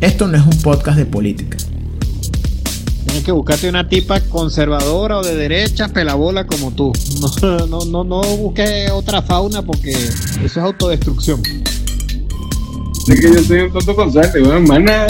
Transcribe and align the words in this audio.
Esto 0.00 0.26
no 0.28 0.36
es 0.36 0.44
un 0.44 0.62
podcast 0.62 0.98
de 0.98 1.06
política. 1.06 1.56
Tienes 3.04 3.24
que 3.24 3.32
buscarte 3.32 3.68
una 3.68 3.88
tipa 3.88 4.20
conservadora 4.20 5.18
o 5.18 5.22
de 5.22 5.36
derecha, 5.36 5.88
pelabola 5.88 6.46
como 6.46 6.72
tú. 6.72 6.92
No, 7.20 7.66
no, 7.66 7.84
no, 7.84 8.04
no 8.04 8.20
busques 8.36 8.90
otra 8.90 9.22
fauna 9.22 9.62
porque 9.62 9.90
eso 9.92 10.44
es 10.44 10.56
autodestrucción. 10.56 11.40
Es 13.06 13.20
que 13.20 13.32
yo 13.34 13.44
soy 13.44 13.60
un 13.60 13.72
tonto 13.72 13.94
con 13.94 14.12
suerte, 14.12 14.42
weón, 14.42 14.64
mana. 14.66 15.06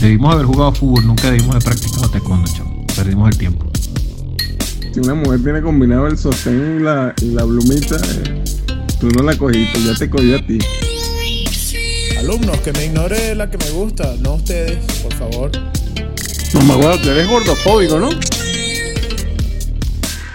Debimos 0.00 0.34
haber 0.34 0.46
jugado 0.46 0.72
fútbol, 0.72 1.06
nunca 1.06 1.30
debimos 1.30 1.50
haber 1.50 1.64
practicado 1.64 2.08
taekwondo, 2.08 2.50
chavo. 2.52 2.86
Perdimos 2.96 3.30
el 3.30 3.38
tiempo. 3.38 3.66
Si 4.92 4.98
una 4.98 5.14
mujer 5.14 5.42
tiene 5.42 5.62
combinado 5.62 6.08
el 6.08 6.18
sostén 6.18 6.78
y 6.78 6.82
la, 6.82 7.14
y 7.22 7.26
la 7.26 7.44
plumita, 7.44 7.96
eh, 7.96 8.44
tú 8.98 9.08
no 9.10 9.22
la 9.22 9.36
cogiste, 9.36 9.84
ya 9.84 9.94
te 9.94 10.10
cogió 10.10 10.36
a 10.36 10.46
ti. 10.46 10.58
Alumnos, 12.20 12.58
que 12.60 12.72
me 12.72 12.84
ignore 12.86 13.34
la 13.34 13.48
que 13.50 13.56
me 13.58 13.70
gusta, 13.70 14.14
no 14.20 14.34
ustedes, 14.34 14.78
por 15.02 15.14
favor. 15.14 15.50
No 16.54 16.60
me 16.62 16.74
acuerdo, 16.74 16.98
tú 16.98 17.10
eres 17.10 17.28
gordofóbico, 17.28 17.98
¿no? 17.98 18.10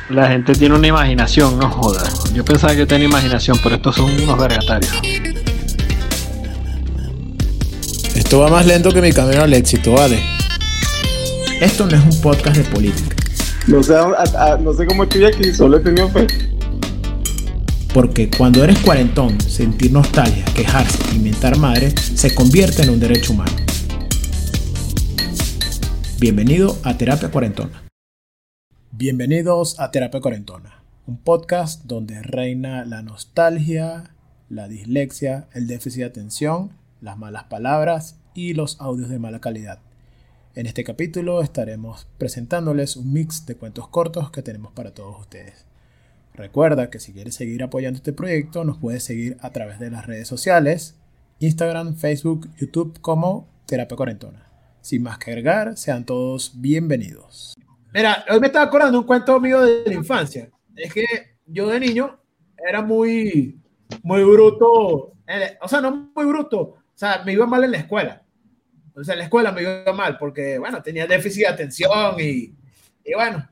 La 0.10 0.28
gente 0.30 0.54
tiene 0.54 0.76
una 0.76 0.88
imaginación, 0.88 1.58
no 1.60 1.70
jodas. 1.70 2.32
Yo 2.34 2.44
pensaba 2.44 2.76
que 2.76 2.86
tenía 2.86 3.08
imaginación, 3.08 3.60
pero 3.64 3.76
estos 3.76 3.96
son 3.96 4.10
unos 4.20 4.38
vergatarios. 4.38 4.92
Esto 8.16 8.40
va 8.40 8.50
más 8.50 8.66
lento 8.66 8.92
que 8.92 9.02
mi 9.02 9.12
camino 9.12 9.44
al 9.44 9.54
éxito, 9.54 9.92
vale. 9.94 10.20
Esto 11.62 11.86
no 11.86 11.98
es 11.98 12.04
un 12.16 12.22
podcast 12.22 12.58
de 12.58 12.64
política, 12.64 13.16
No 13.68 13.82
sé, 13.82 13.96
a- 13.96 14.54
a- 14.54 14.58
no 14.58 14.74
sé 14.74 14.86
cómo 14.86 15.04
estoy 15.04 15.26
aquí, 15.26 15.54
solo 15.54 15.78
he 15.78 15.80
tenido 15.82 16.10
fe. 16.10 16.28
Porque 17.96 18.30
cuando 18.30 18.62
eres 18.62 18.78
cuarentón, 18.80 19.40
sentir 19.40 19.90
nostalgia, 19.94 20.44
quejarse 20.54 21.16
y 21.16 21.20
mentar 21.20 21.58
madre 21.58 21.92
se 21.92 22.36
convierte 22.36 22.82
en 22.82 22.90
un 22.90 23.00
derecho 23.00 23.32
humano. 23.32 23.54
Bienvenido 26.20 26.78
a 26.84 26.98
Terapia 26.98 27.32
Cuarentona. 27.32 27.86
Bienvenidos 28.92 29.80
a 29.80 29.92
Terapia 29.92 30.20
Cuarentona, 30.20 30.84
un 31.08 31.20
podcast 31.20 31.86
donde 31.86 32.22
reina 32.22 32.84
la 32.84 33.02
nostalgia, 33.02 34.14
la 34.50 34.68
dislexia, 34.68 35.48
el 35.54 35.66
déficit 35.66 36.00
de 36.00 36.08
atención, 36.08 36.72
las 37.00 37.18
malas 37.18 37.46
palabras 37.46 38.18
y 38.34 38.56
los 38.56 38.82
audios 38.82 39.08
de 39.08 39.20
mala 39.20 39.40
calidad. 39.40 39.80
En 40.54 40.66
este 40.66 40.84
capítulo 40.84 41.42
estaremos 41.42 42.08
presentándoles 42.18 42.98
un 42.98 43.14
mix 43.14 43.46
de 43.46 43.56
cuentos 43.56 43.88
cortos 43.88 44.32
que 44.32 44.42
tenemos 44.42 44.74
para 44.74 44.94
todos 44.94 45.18
ustedes. 45.18 45.66
Recuerda 46.36 46.90
que 46.90 47.00
si 47.00 47.14
quieres 47.14 47.36
seguir 47.36 47.64
apoyando 47.64 47.96
este 47.98 48.12
proyecto 48.12 48.66
nos 48.66 48.78
puedes 48.78 49.04
seguir 49.04 49.38
a 49.40 49.52
través 49.52 49.80
de 49.80 49.90
las 49.90 50.06
redes 50.06 50.28
sociales, 50.28 51.00
Instagram, 51.40 51.96
Facebook, 51.96 52.50
YouTube 52.58 53.00
como 53.00 53.48
Terapia 53.66 53.96
Cuarentona. 53.96 54.52
Sin 54.82 55.04
más 55.04 55.18
que 55.18 55.32
agregar, 55.32 55.78
sean 55.78 56.06
todos 56.06 56.52
bienvenidos. 56.56 57.56
Mira, 57.94 58.26
hoy 58.30 58.42
me 58.42 58.48
estaba 58.48 58.66
acordando 58.66 59.00
un 59.00 59.06
cuento 59.06 59.40
mío 59.40 59.62
de 59.62 59.84
la 59.86 59.94
infancia. 59.94 60.50
Es 60.76 60.94
que 60.94 61.06
yo 61.46 61.70
de 61.70 61.80
niño 61.80 62.20
era 62.68 62.82
muy, 62.82 63.58
muy 64.04 64.24
bruto. 64.24 65.14
O 65.62 65.68
sea, 65.68 65.80
no 65.80 66.12
muy 66.14 66.26
bruto. 66.26 66.60
O 66.60 66.84
sea, 66.96 67.24
me 67.26 67.32
iba 67.32 67.46
mal 67.46 67.64
en 67.64 67.72
la 67.72 67.78
escuela. 67.78 68.22
O 68.94 69.04
sea, 69.06 69.14
en 69.14 69.20
la 69.20 69.26
escuela 69.26 69.54
me 69.54 69.62
iba 69.62 69.94
mal 69.94 70.18
porque, 70.18 70.60
bueno, 70.60 70.84
tenía 70.84 71.08
déficit 71.08 71.44
de 71.44 71.48
atención 71.48 72.20
y, 72.20 72.54
y 73.06 73.14
bueno, 73.16 73.48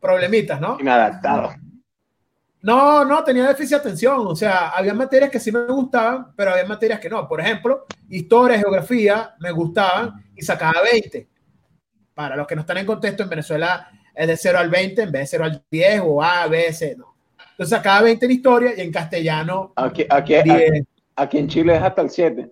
problemitas, 0.00 0.60
¿no? 0.60 0.78
Inadaptado. 0.80 1.65
No, 2.66 3.04
no, 3.04 3.22
tenía 3.22 3.46
déficit 3.46 3.70
de 3.70 3.76
atención. 3.76 4.26
O 4.26 4.34
sea, 4.34 4.70
había 4.70 4.92
materias 4.92 5.30
que 5.30 5.38
sí 5.38 5.52
me 5.52 5.64
gustaban, 5.66 6.34
pero 6.34 6.50
había 6.50 6.66
materias 6.66 6.98
que 6.98 7.08
no. 7.08 7.28
Por 7.28 7.40
ejemplo, 7.40 7.86
historia, 8.08 8.58
geografía 8.58 9.36
me 9.38 9.52
gustaban 9.52 10.24
y 10.34 10.42
sacaba 10.42 10.82
20. 10.82 11.28
Para 12.12 12.34
los 12.34 12.44
que 12.44 12.56
no 12.56 12.62
están 12.62 12.78
en 12.78 12.86
contexto, 12.86 13.22
en 13.22 13.28
Venezuela 13.28 13.88
es 14.12 14.26
de 14.26 14.36
0 14.36 14.58
al 14.58 14.68
20 14.68 15.00
en 15.00 15.12
vez 15.12 15.22
de 15.22 15.26
0 15.28 15.44
al 15.44 15.64
10 15.70 16.02
o 16.06 16.20
A, 16.20 16.48
B, 16.48 16.72
C, 16.72 16.96
no. 16.96 17.14
Entonces 17.52 17.70
sacaba 17.70 18.02
20 18.02 18.26
en 18.26 18.32
historia 18.32 18.72
y 18.76 18.80
en 18.80 18.92
castellano 18.92 19.72
Aquí, 19.76 20.04
aquí, 20.10 20.34
10. 20.42 20.82
aquí 21.14 21.38
en 21.38 21.46
Chile 21.46 21.76
es 21.76 21.82
hasta 21.84 22.02
el 22.02 22.10
7. 22.10 22.50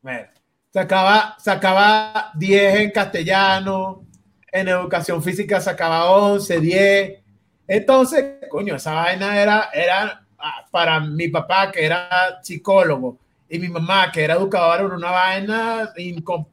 Bueno, 0.00 0.28
sacaba, 0.72 1.36
sacaba 1.38 2.30
10 2.36 2.80
en 2.80 2.90
castellano, 2.90 4.06
en 4.50 4.68
educación 4.68 5.22
física 5.22 5.60
sacaba 5.60 6.10
11, 6.10 6.60
10. 6.60 7.23
Entonces, 7.66 8.36
coño, 8.50 8.76
esa 8.76 8.92
vaina 8.94 9.40
era, 9.40 9.70
era 9.72 10.26
ah, 10.38 10.66
para 10.70 11.00
mi 11.00 11.28
papá, 11.28 11.70
que 11.72 11.84
era 11.84 12.08
psicólogo, 12.42 13.18
y 13.48 13.58
mi 13.58 13.68
mamá, 13.68 14.10
que 14.12 14.22
era 14.24 14.34
educadora, 14.34 14.84
era 14.84 14.94
una 14.96 15.10
vaina 15.10 15.90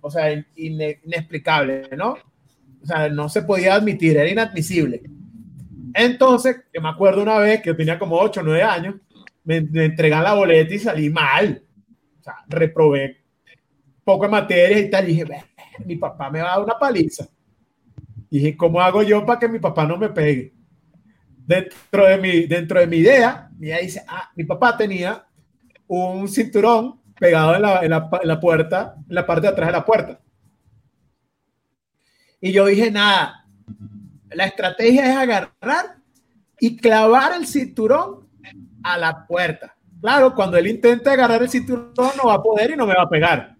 o 0.01 0.11
sea, 0.11 0.31
in- 0.31 0.45
ine- 0.55 0.99
inexplicable, 1.05 1.89
¿no? 1.97 2.17
O 2.81 2.85
sea, 2.85 3.09
no 3.09 3.29
se 3.29 3.43
podía 3.43 3.75
admitir, 3.75 4.17
era 4.17 4.29
inadmisible. 4.29 5.01
Entonces, 5.93 6.57
yo 6.73 6.81
me 6.81 6.89
acuerdo 6.89 7.21
una 7.21 7.37
vez 7.37 7.61
que 7.61 7.67
yo 7.69 7.75
tenía 7.77 7.99
como 7.99 8.17
8 8.19 8.41
o 8.41 8.43
9 8.43 8.63
años, 8.63 8.95
me, 9.43 9.61
me 9.61 9.85
entregan 9.85 10.23
la 10.23 10.33
boleta 10.33 10.73
y 10.73 10.79
salí 10.79 11.09
mal. 11.09 11.63
O 12.19 12.23
sea, 12.23 12.35
reprobé 12.47 13.17
poco 14.03 14.25
de 14.25 14.31
materia 14.31 14.79
y 14.79 14.89
tal. 14.89 15.05
Y 15.05 15.07
dije, 15.09 15.25
"Ver, 15.25 15.43
mi 15.85 15.95
papá 15.97 16.29
me 16.29 16.41
va 16.41 16.53
a 16.53 16.57
dar 16.57 16.65
una 16.65 16.79
paliza. 16.79 17.27
Dije, 18.29 18.55
¿cómo 18.55 18.81
hago 18.81 19.03
yo 19.03 19.25
para 19.25 19.39
que 19.39 19.47
mi 19.47 19.59
papá 19.59 19.85
no 19.85 19.97
me 19.97 20.09
pegue? 20.09 20.53
Dentro 21.45 22.05
de 22.07 22.17
mi, 22.17 22.45
dentro 22.45 22.79
de 22.79 22.87
mi 22.87 22.97
idea, 22.97 23.49
mi 23.57 23.67
idea 23.67 23.79
dice, 23.79 24.03
ah, 24.07 24.31
mi 24.35 24.43
papá 24.43 24.77
tenía 24.77 25.25
un 25.87 26.27
cinturón 26.27 27.01
pegado 27.19 27.55
en 27.55 27.61
la, 27.61 27.79
en 27.81 27.89
la, 27.89 28.09
en 28.21 28.27
la 28.27 28.39
puerta, 28.39 28.95
en 29.07 29.15
la 29.15 29.25
parte 29.25 29.41
de 29.41 29.47
atrás 29.49 29.67
de 29.67 29.73
la 29.73 29.85
puerta. 29.85 30.19
Y 32.39 32.51
yo 32.51 32.65
dije, 32.65 32.89
nada, 32.89 33.45
la 34.31 34.45
estrategia 34.45 35.11
es 35.11 35.17
agarrar 35.17 35.97
y 36.59 36.77
clavar 36.77 37.33
el 37.33 37.45
cinturón 37.45 38.27
a 38.83 38.97
la 38.97 39.27
puerta. 39.27 39.75
Claro, 40.01 40.33
cuando 40.33 40.57
él 40.57 40.67
intente 40.67 41.09
agarrar 41.09 41.43
el 41.43 41.49
cinturón 41.49 41.93
no 42.17 42.27
va 42.27 42.35
a 42.35 42.43
poder 42.43 42.71
y 42.71 42.75
no 42.75 42.87
me 42.87 42.95
va 42.95 43.03
a 43.03 43.09
pegar. 43.09 43.55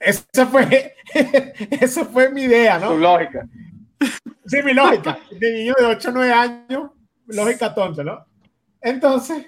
Esa 0.00 0.46
fue, 0.46 0.94
esa 1.80 2.04
fue 2.06 2.30
mi 2.30 2.42
idea, 2.42 2.78
¿no? 2.78 2.96
lógica. 2.96 3.46
Sí, 4.52 4.62
mi 4.62 4.74
lógica. 4.74 5.18
De 5.30 5.50
niño 5.50 5.72
de 5.78 5.86
8 5.86 6.10
o 6.10 6.12
9 6.12 6.30
años, 6.30 6.90
lógica 7.28 7.74
tonta, 7.74 8.04
¿no? 8.04 8.26
Entonces, 8.82 9.46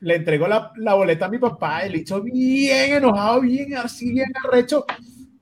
le 0.00 0.16
entregó 0.16 0.48
la, 0.48 0.72
la 0.76 0.94
boleta 0.94 1.26
a 1.26 1.28
mi 1.28 1.36
papá 1.36 1.84
le 1.84 1.98
hizo 1.98 2.22
bien 2.22 2.94
enojado, 2.94 3.42
bien 3.42 3.76
así, 3.76 4.10
bien 4.10 4.32
arrecho. 4.46 4.86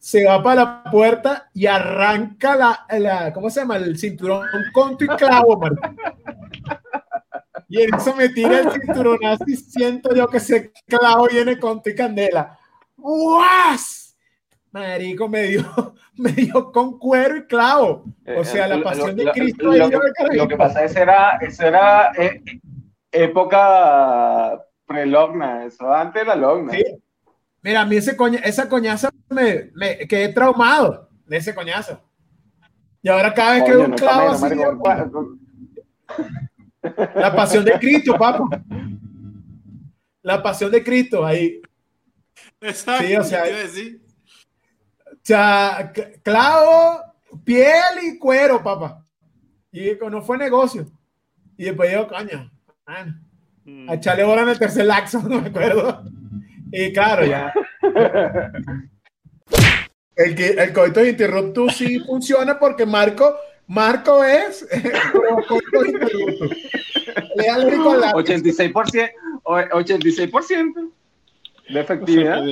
Se 0.01 0.25
va 0.25 0.43
para 0.43 0.65
la 0.65 0.85
puerta 0.91 1.49
y 1.55 1.67
arranca 1.67 2.57
la, 2.57 2.87
la 2.99 3.33
¿cómo 3.33 3.51
se 3.51 3.61
llama? 3.61 3.77
El 3.77 3.97
cinturón 3.97 4.49
con 4.73 4.99
tu 4.99 5.05
y 5.05 5.09
clavo, 5.09 5.57
Martín. 5.61 5.97
Y 7.69 7.83
eso 7.83 8.17
me 8.17 8.31
tira 8.31 8.59
el 8.59 8.73
cinturón 8.73 9.25
así, 9.27 9.55
siento 9.55 10.13
yo 10.13 10.27
que 10.27 10.39
ese 10.39 10.73
clavo 10.87 11.29
viene 11.31 11.57
con 11.57 11.81
tu 11.85 11.91
y 11.91 11.95
candela. 11.95 12.59
¡Guas! 12.97 14.06
Marico, 14.77 15.27
me 15.27 15.43
dio, 15.45 15.95
me 16.17 16.33
dio 16.33 16.71
con 16.71 16.99
cuero 16.99 17.39
y 17.39 17.47
clavo. 17.47 18.05
O 18.37 18.45
sea, 18.45 18.69
la 18.69 18.83
pasión 18.83 19.17
de 19.17 19.31
Cristo 19.33 19.71
ahí 19.71 19.81
Eh, 19.81 19.89
Lo, 19.91 19.91
carajito. 19.91 20.35
lo 20.43 20.49
que 20.49 20.57
pasa 20.57 20.85
es 20.85 20.93
que 20.95 21.01
era, 21.01 21.39
eso 21.39 21.63
era 21.67 22.13
eh, 22.19 22.43
época 23.11 24.61
pre-logna, 24.85 25.65
eso 25.65 25.91
antes 25.93 26.23
de 26.23 26.29
la 26.29 26.37
logna. 26.37 26.73
Sí. 26.73 26.85
Mira, 27.63 27.81
a 27.81 27.87
mí 27.87 27.97
ese 27.97 28.17
coña, 28.17 28.39
esa 28.41 28.69
coñaza 28.69 29.09
me, 29.31 29.71
me 29.75 29.99
quedé 30.07 30.29
traumado 30.29 31.09
de 31.27 31.39
ese 31.39 31.55
coñazo. 31.55 31.99
Y 33.03 33.09
ahora 33.09 33.33
cada 33.33 33.55
vez 33.55 33.65
que 33.65 33.71
veo 33.71 33.85
un 33.85 33.91
no 33.93 33.97
clavo 33.97 34.31
así, 34.31 34.43
marico. 34.43 35.39
la 37.15 37.35
pasión 37.35 37.65
de 37.65 37.73
Cristo, 37.79 38.13
papá. 38.19 38.45
La 40.23 40.43
pasión 40.43 40.71
de 40.71 40.85
Cristo 40.85 41.25
ahí. 41.25 41.63
Exacto, 42.61 43.07
Sí, 43.07 43.17
o 43.17 43.25
sea, 43.25 43.45
¿qué 43.45 43.51
iba 43.51 43.59
a 43.59 43.63
decir? 43.63 44.03
O 45.13 45.16
sea, 45.27 45.93
clavo, 46.23 47.01
piel 47.45 47.73
y 48.03 48.19
cuero, 48.19 48.63
papá. 48.63 49.03
Y 49.73 49.93
no 50.11 50.23
fue 50.23 50.39
negocio. 50.39 50.87
Y 51.57 51.65
después 51.65 51.91
digo, 51.91 52.07
coño, 52.09 52.51
man, 52.87 53.23
Mm. 53.69 53.91
a 53.91 53.95
echarle 53.95 54.23
bola 54.23 54.43
en 54.43 54.51
el 54.51 54.59
tercer 54.61 54.87
laxo, 54.87 55.21
no 55.29 55.41
me 55.41 55.49
acuerdo. 55.49 56.05
Y 56.71 56.93
claro, 56.93 57.27
ya. 57.27 57.53
El, 60.15 60.35
que, 60.37 60.51
el 60.51 60.73
coito 60.73 61.05
interruptus 61.05 61.77
sí 61.77 61.99
funciona 62.01 62.59
porque 62.61 62.87
Marco, 62.87 63.37
Marco 63.67 64.23
es 64.25 64.67
coito 65.49 65.85
interruptus. 65.85 66.57
Lápiz. 67.35 68.15
86%, 68.15 69.11
o- 69.43 69.57
86% 69.57 70.75
de 70.75 70.81
O 70.81 71.73
sea, 71.73 71.81
efectividad. 71.83 72.43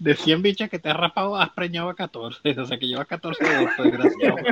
De, 0.00 0.10
de 0.10 0.16
100 0.16 0.42
bichas 0.42 0.68
que 0.70 0.78
te 0.78 0.88
has 0.90 0.96
rapado, 0.96 1.36
has 1.36 1.50
preñado 1.50 1.88
a 1.90 1.94
14. 1.94 2.60
O 2.60 2.66
sea, 2.66 2.78
que 2.78 2.86
llevas 2.86 3.06
14 3.06 3.44
de 3.44 3.64
esto, 3.64 3.82
desgraciado. 3.84 4.36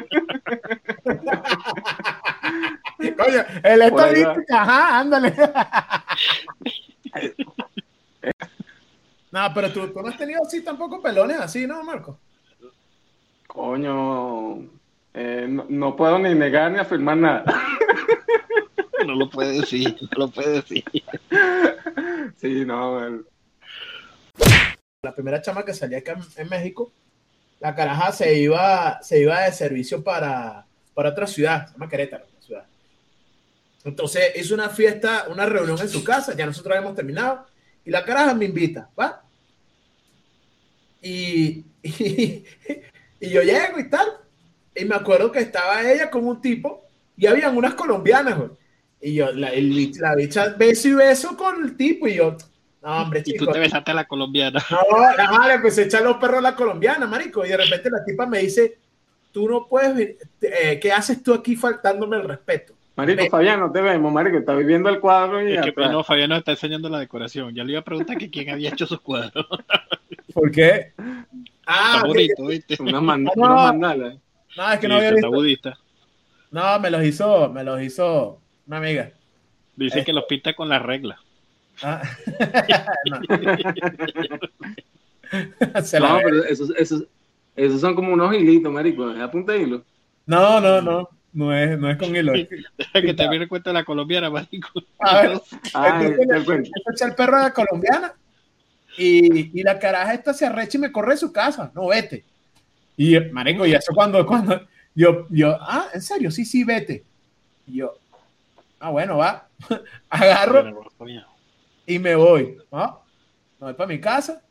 Coño, 3.16 3.44
el 3.64 3.82
estadística, 3.82 4.62
ajá, 4.62 4.98
ándale. 5.00 5.34
No, 9.30 9.40
pero 9.54 9.72
tú, 9.72 9.88
tú 9.88 10.00
no 10.00 10.08
has 10.08 10.16
tenido 10.16 10.40
así 10.42 10.62
tampoco 10.62 11.02
pelones 11.02 11.38
así, 11.38 11.66
¿no, 11.66 11.82
Marco? 11.82 12.18
Coño, 13.46 14.58
eh, 15.14 15.46
no, 15.48 15.66
no 15.68 15.96
puedo 15.96 16.18
ni 16.18 16.34
negar 16.34 16.70
ni 16.72 16.78
afirmar 16.78 17.16
nada. 17.16 17.44
No 19.06 19.14
lo 19.14 19.30
puede 19.30 19.60
decir, 19.60 19.96
no 20.00 20.26
lo 20.26 20.28
puede 20.28 20.54
decir. 20.62 20.84
Sí, 22.36 22.64
no, 22.64 23.04
el- 23.06 23.24
La 25.08 25.14
primera 25.14 25.40
chama 25.40 25.64
que 25.64 25.72
salía 25.72 25.98
acá 25.98 26.12
en, 26.12 26.42
en 26.42 26.48
México, 26.50 26.92
la 27.60 27.74
caraja 27.74 28.12
se 28.12 28.38
iba, 28.38 29.00
se 29.02 29.20
iba 29.20 29.40
de 29.40 29.52
servicio 29.52 30.04
para, 30.04 30.66
para 30.92 31.08
otra 31.08 31.26
ciudad, 31.26 31.66
se 31.66 31.72
llama 31.72 31.88
Querétaro, 31.88 32.26
la 32.34 32.42
ciudad. 32.42 32.64
Entonces 33.84 34.32
hizo 34.36 34.52
una 34.54 34.68
fiesta, 34.68 35.26
una 35.30 35.46
reunión 35.46 35.78
en 35.80 35.88
su 35.88 36.04
casa, 36.04 36.36
ya 36.36 36.44
nosotros 36.44 36.76
habíamos 36.76 36.94
terminado, 36.94 37.46
y 37.86 37.90
la 37.90 38.04
caraja 38.04 38.34
me 38.34 38.44
invita, 38.44 38.90
¿va? 39.00 39.22
Y, 41.00 41.64
y, 41.82 42.44
y 43.18 43.30
yo 43.30 43.42
llego 43.42 43.78
y 43.78 43.88
tal, 43.88 44.08
y 44.74 44.84
me 44.84 44.94
acuerdo 44.94 45.32
que 45.32 45.38
estaba 45.40 45.90
ella 45.90 46.10
con 46.10 46.26
un 46.26 46.40
tipo, 46.42 46.84
y 47.16 47.26
habían 47.26 47.56
unas 47.56 47.72
colombianas. 47.74 48.38
Y 49.00 49.14
yo, 49.14 49.32
la, 49.32 49.48
el- 49.50 49.90
la 49.98 50.14
bicha 50.16 50.48
beso 50.50 50.88
y 50.88 50.92
beso 50.92 51.34
con 51.34 51.64
el 51.64 51.76
tipo, 51.78 52.06
y 52.06 52.16
yo, 52.16 52.36
no, 52.82 53.02
hombre, 53.02 53.20
Y 53.20 53.32
tú 53.34 53.44
chico, 53.44 53.52
te 53.52 53.58
besaste 53.58 53.90
a 53.90 53.94
la 53.94 54.04
colombiana. 54.06 54.62
no, 54.70 54.78
ajá, 55.04 55.48
le 55.48 55.54
empecé 55.54 55.82
a 55.82 55.84
echar 55.86 56.02
los 56.02 56.16
perros 56.18 56.38
a 56.38 56.42
la 56.42 56.54
colombiana, 56.54 57.06
marico. 57.06 57.44
Y 57.44 57.48
de 57.48 57.56
repente 57.56 57.90
la 57.90 58.04
tipa 58.04 58.26
me 58.26 58.38
dice, 58.38 58.78
tú 59.32 59.48
no 59.48 59.66
puedes, 59.66 59.94
venir, 59.94 60.16
eh, 60.42 60.78
¿qué 60.80 60.92
haces 60.92 61.22
tú 61.22 61.34
aquí 61.34 61.56
faltándome 61.56 62.16
el 62.16 62.24
respeto? 62.24 62.74
Marico, 62.96 63.22
Ve- 63.22 63.30
Fabián, 63.30 63.60
no 63.60 63.70
te 63.70 63.80
vemos, 63.80 64.12
Marico, 64.12 64.38
está 64.38 64.54
viviendo 64.54 64.88
el 64.88 64.98
cuadro 64.98 65.40
y 65.46 65.54
Es 65.54 65.62
que 65.62 65.70
atrás. 65.70 65.90
no, 65.92 66.02
Fabián 66.02 66.30
nos 66.30 66.38
está 66.40 66.50
enseñando 66.52 66.88
la 66.88 66.98
decoración. 66.98 67.54
Ya 67.54 67.62
le 67.62 67.72
iba 67.72 67.80
a 67.80 67.84
preguntar 67.84 68.16
que 68.18 68.28
quién 68.30 68.50
había 68.50 68.70
hecho 68.70 68.86
sus 68.86 69.00
cuadros. 69.00 69.46
¿Por 70.34 70.50
qué? 70.50 70.92
Ah, 71.66 71.92
Está 71.96 72.06
bonito, 72.08 72.46
¿viste? 72.46 72.76
Unas, 72.82 73.02
man- 73.02 73.24
No. 73.36 73.46
mandalas. 73.54 74.16
no, 74.56 74.72
es 74.72 74.78
que 74.78 74.86
Sí, 74.86 74.88
no 74.88 74.96
había 74.96 75.10
visto. 75.12 75.30
budista. 75.30 75.78
No, 76.50 76.80
me 76.80 76.90
los 76.90 77.04
hizo, 77.04 77.48
me 77.52 77.62
los 77.62 77.80
hizo 77.82 78.40
una 78.66 78.78
amiga. 78.78 79.10
Dice 79.76 80.02
que 80.04 80.12
los 80.12 80.24
pinta 80.24 80.54
con 80.54 80.68
las 80.68 80.82
reglas. 80.82 81.18
Ah. 81.82 82.02
No. 85.74 85.82
Se 85.82 86.00
la 86.00 86.08
No, 86.08 86.16
ve. 86.16 86.22
pero 86.24 86.44
esos, 86.44 86.70
esos, 86.76 87.04
esos 87.54 87.80
son 87.80 87.94
como 87.94 88.12
unos 88.12 88.34
hilitos, 88.34 88.72
Marico. 88.72 89.10
Es 89.10 89.20
a 89.20 89.30
punta 89.30 89.52
de 89.52 89.62
hilo. 89.62 89.84
no, 90.26 90.60
no, 90.60 90.80
no, 90.80 91.08
no 91.32 91.54
es, 91.54 91.78
no 91.78 91.90
es 91.90 91.96
con 91.98 92.14
hilo. 92.16 92.32
Deja 92.32 93.02
que 93.02 93.48
cuenta 93.48 93.70
de 93.70 93.74
la 93.74 93.84
colombiana, 93.84 94.30
marico. 94.30 94.68
A 94.98 95.20
ver, 95.22 95.40
Ah, 95.74 96.00
Entonces, 96.02 96.26
te 96.28 96.44
cuento. 96.44 96.52
empezó 96.68 96.88
a 96.88 96.92
echar 96.94 97.08
el 97.10 97.14
perro 97.14 97.36
a 97.36 97.42
la 97.42 97.52
colombiana 97.52 98.14
y, 98.96 99.60
y 99.60 99.62
la 99.62 99.78
caraja 99.78 100.14
esta 100.14 100.32
se 100.32 100.46
arrecha 100.46 100.78
y 100.78 100.80
me 100.80 100.92
corre 100.92 101.12
de 101.12 101.18
su 101.18 101.32
casa. 101.32 101.70
No, 101.74 101.88
vete. 101.88 102.24
Y, 102.96 103.18
marico, 103.20 103.66
y 103.66 103.74
eso 103.74 103.92
cuando, 103.94 104.24
cuando 104.26 104.66
yo, 104.94 105.26
yo, 105.30 105.56
ah, 105.60 105.88
en 105.94 106.02
serio, 106.02 106.30
sí, 106.30 106.44
sí, 106.44 106.64
vete. 106.64 107.04
Y 107.66 107.76
yo, 107.76 107.94
ah, 108.80 108.90
bueno, 108.90 109.18
va. 109.18 109.46
Agarro 110.08 110.88
y 111.88 111.98
me 111.98 112.14
voy. 112.14 112.56
¿no? 112.70 113.02
Me 113.58 113.66
voy 113.66 113.74
para 113.74 113.88
mi 113.88 113.98
casa. 113.98 114.42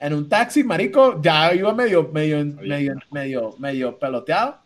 En 0.00 0.14
un 0.14 0.28
taxi, 0.28 0.62
marico, 0.62 1.20
ya 1.20 1.52
iba 1.52 1.74
medio, 1.74 2.08
medio, 2.08 2.44
medio, 2.44 2.94
medio, 3.10 3.54
medio 3.58 3.98
peloteado. 3.98 4.60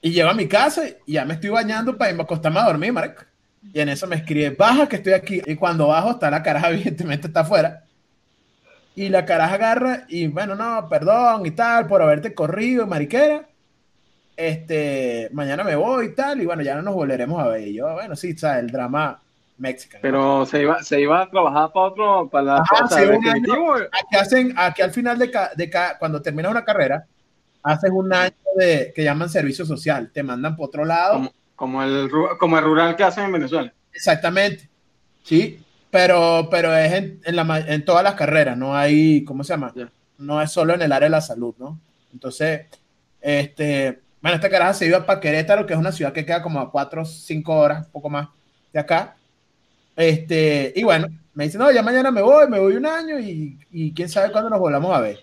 Y 0.00 0.10
llego 0.10 0.30
a 0.30 0.34
mi 0.34 0.48
casa 0.48 0.84
y 1.06 1.12
ya 1.12 1.26
me 1.26 1.34
estoy 1.34 1.50
bañando 1.50 1.96
para 1.98 2.10
irme 2.10 2.22
a 2.22 2.24
acostarme 2.24 2.58
a 2.58 2.64
dormir, 2.64 2.92
marico. 2.94 3.22
Y 3.74 3.78
en 3.78 3.90
eso 3.90 4.06
me 4.06 4.16
escribe, 4.16 4.48
baja 4.50 4.88
que 4.88 4.96
estoy 4.96 5.12
aquí. 5.12 5.42
Y 5.44 5.54
cuando 5.54 5.88
bajo 5.88 6.12
está 6.12 6.30
la 6.30 6.42
caraja, 6.42 6.70
evidentemente 6.70 7.26
está 7.26 7.40
afuera. 7.40 7.84
Y 8.96 9.10
la 9.10 9.26
caraja 9.26 9.54
agarra 9.54 10.06
y 10.08 10.26
bueno, 10.28 10.54
no, 10.54 10.88
perdón 10.88 11.44
y 11.44 11.50
tal 11.50 11.86
por 11.86 12.00
haberte 12.00 12.32
corrido, 12.32 12.86
mariquera. 12.86 13.46
Este, 14.34 15.28
mañana 15.32 15.62
me 15.62 15.76
voy 15.76 16.06
y 16.06 16.14
tal. 16.14 16.40
Y 16.40 16.46
bueno, 16.46 16.62
ya 16.62 16.74
no 16.74 16.80
nos 16.80 16.94
volveremos 16.94 17.38
a 17.38 17.48
ver. 17.48 17.68
Y 17.68 17.74
yo, 17.74 17.92
bueno, 17.92 18.16
sí, 18.16 18.34
sabes, 18.34 18.64
el 18.64 18.70
drama 18.70 19.20
mexicano. 19.60 20.00
Pero 20.02 20.46
se 20.46 20.62
iba, 20.62 20.82
se 20.82 21.00
iba 21.00 21.22
a 21.22 21.30
trabajar 21.30 21.70
para 21.72 21.86
otro, 21.86 22.28
para 22.30 22.44
la 22.44 22.62
o 22.62 22.88
sea, 22.88 23.02
un 23.08 23.20
definitivo. 23.20 23.74
Aquí 23.74 24.16
hacen, 24.18 24.54
aquí 24.56 24.82
al 24.82 24.90
final 24.90 25.18
de, 25.18 25.30
ca- 25.30 25.50
de 25.54 25.70
ca- 25.70 25.96
cuando 25.98 26.20
terminas 26.20 26.50
una 26.50 26.64
carrera, 26.64 27.06
haces 27.62 27.90
un 27.92 28.12
año 28.12 28.34
de 28.56 28.92
que 28.94 29.04
llaman 29.04 29.28
servicio 29.28 29.64
social. 29.64 30.10
Te 30.12 30.22
mandan 30.22 30.56
por 30.56 30.68
otro 30.68 30.84
lado. 30.84 31.14
Como, 31.14 31.32
como 31.54 31.82
el, 31.82 32.10
como 32.38 32.58
el 32.58 32.64
rural 32.64 32.96
que 32.96 33.04
hacen 33.04 33.24
en 33.24 33.32
Venezuela. 33.32 33.72
Exactamente. 33.92 34.68
Sí, 35.22 35.60
pero, 35.90 36.48
pero 36.50 36.74
es 36.74 36.92
en, 36.92 37.20
en 37.24 37.36
la 37.36 37.58
en 37.60 37.84
todas 37.84 38.02
las 38.02 38.14
carreras, 38.14 38.56
no 38.56 38.74
hay, 38.74 39.22
¿cómo 39.24 39.44
se 39.44 39.52
llama? 39.52 39.72
No 40.16 40.40
es 40.40 40.50
solo 40.50 40.72
en 40.74 40.82
el 40.82 40.92
área 40.92 41.06
de 41.06 41.10
la 41.10 41.20
salud, 41.20 41.54
¿no? 41.58 41.78
Entonces, 42.12 42.66
este, 43.20 44.00
bueno, 44.22 44.36
esta 44.36 44.48
caraja 44.48 44.72
se 44.74 44.86
iba 44.86 45.04
para 45.04 45.20
Querétaro, 45.20 45.66
que 45.66 45.74
es 45.74 45.78
una 45.78 45.92
ciudad 45.92 46.12
que 46.12 46.24
queda 46.24 46.42
como 46.42 46.60
a 46.60 46.70
cuatro 46.70 47.02
o 47.02 47.04
cinco 47.04 47.54
horas, 47.56 47.86
un 47.86 47.92
poco 47.92 48.08
más 48.08 48.28
de 48.72 48.80
acá. 48.80 49.16
Este, 50.00 50.72
y 50.74 50.82
bueno, 50.82 51.08
me 51.34 51.44
dice, 51.44 51.58
no, 51.58 51.70
ya 51.70 51.82
mañana 51.82 52.10
me 52.10 52.22
voy, 52.22 52.48
me 52.48 52.58
voy 52.58 52.74
un 52.76 52.86
año 52.86 53.18
y, 53.18 53.58
y 53.70 53.92
quién 53.92 54.08
sabe 54.08 54.32
cuándo 54.32 54.48
nos 54.48 54.58
volvamos 54.58 54.96
a 54.96 55.00
ver. 55.00 55.20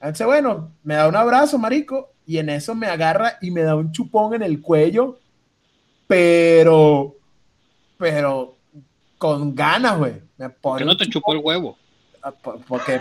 Entonces, 0.00 0.26
bueno, 0.26 0.70
me 0.82 0.94
da 0.96 1.08
un 1.08 1.16
abrazo, 1.16 1.58
marico, 1.58 2.12
y 2.26 2.38
en 2.38 2.50
eso 2.50 2.74
me 2.74 2.88
agarra 2.88 3.38
y 3.40 3.50
me 3.50 3.62
da 3.62 3.74
un 3.74 3.90
chupón 3.90 4.34
en 4.34 4.42
el 4.42 4.60
cuello, 4.60 5.18
pero, 6.06 7.14
pero 7.96 8.56
con 9.18 9.54
ganas, 9.54 9.96
güey. 9.98 10.14
Me 10.36 10.50
¿Por 10.50 10.78
qué 10.78 10.84
no 10.84 10.96
te 10.96 11.06
chupó 11.08 11.32
el 11.32 11.38
huevo? 11.42 11.78
Ah, 12.22 12.32
por- 12.32 12.60
Porque, 12.64 13.00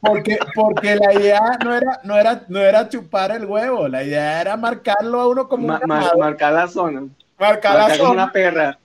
porque, 0.00 0.38
porque 0.54 0.96
la 0.96 1.12
idea 1.14 1.40
no 1.64 1.74
era, 1.74 2.00
no, 2.04 2.16
era, 2.16 2.44
no 2.48 2.58
era 2.60 2.88
chupar 2.88 3.30
el 3.32 3.46
huevo, 3.46 3.88
la 3.88 4.02
idea 4.02 4.40
era 4.40 4.56
marcarlo 4.56 5.20
a 5.20 5.28
uno 5.28 5.48
como 5.48 5.68
Ma- 5.68 5.80
un 5.82 6.18
marcar 6.20 6.52
la 6.52 6.66
zona. 6.68 7.04
Marcar 7.48 7.98
como 7.98 8.12
una 8.12 8.32
perra. 8.32 8.78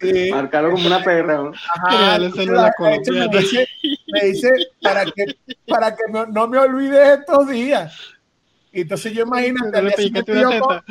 sí, 0.00 0.30
Marcarlo 0.30 0.70
como 0.72 0.86
una 0.86 1.02
perra. 1.02 1.34
¿no? 1.36 1.52
ajá, 1.74 2.18
solo 2.30 2.52
la 2.54 2.72
me 2.78 3.28
dice, 3.38 3.68
me 4.08 4.24
dice 4.24 4.50
para 4.80 5.04
que, 5.04 5.24
para 5.66 5.94
que 5.94 6.02
no, 6.10 6.26
no 6.26 6.48
me 6.48 6.58
olvide 6.58 7.14
estos 7.14 7.48
días. 7.48 7.96
Y 8.72 8.82
entonces 8.82 9.12
yo 9.12 9.22
imagínate, 9.24 9.82
le 9.82 9.90
picaste 9.92 10.32
una 10.32 10.50
teta. 10.50 10.84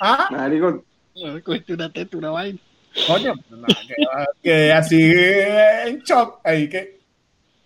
ah, 0.00 0.28
Marico, 0.30 0.84
Le 1.14 1.42
cogiste 1.42 1.74
una 1.74 1.92
teta, 1.92 2.16
una 2.16 2.30
vaina. 2.30 2.58
coño, 3.06 3.34
no, 3.50 3.66
que, 3.66 3.94
que 4.42 4.72
así 4.72 5.12
en 5.14 6.00
shock, 6.02 6.40
ahí 6.44 6.68
que 6.68 6.98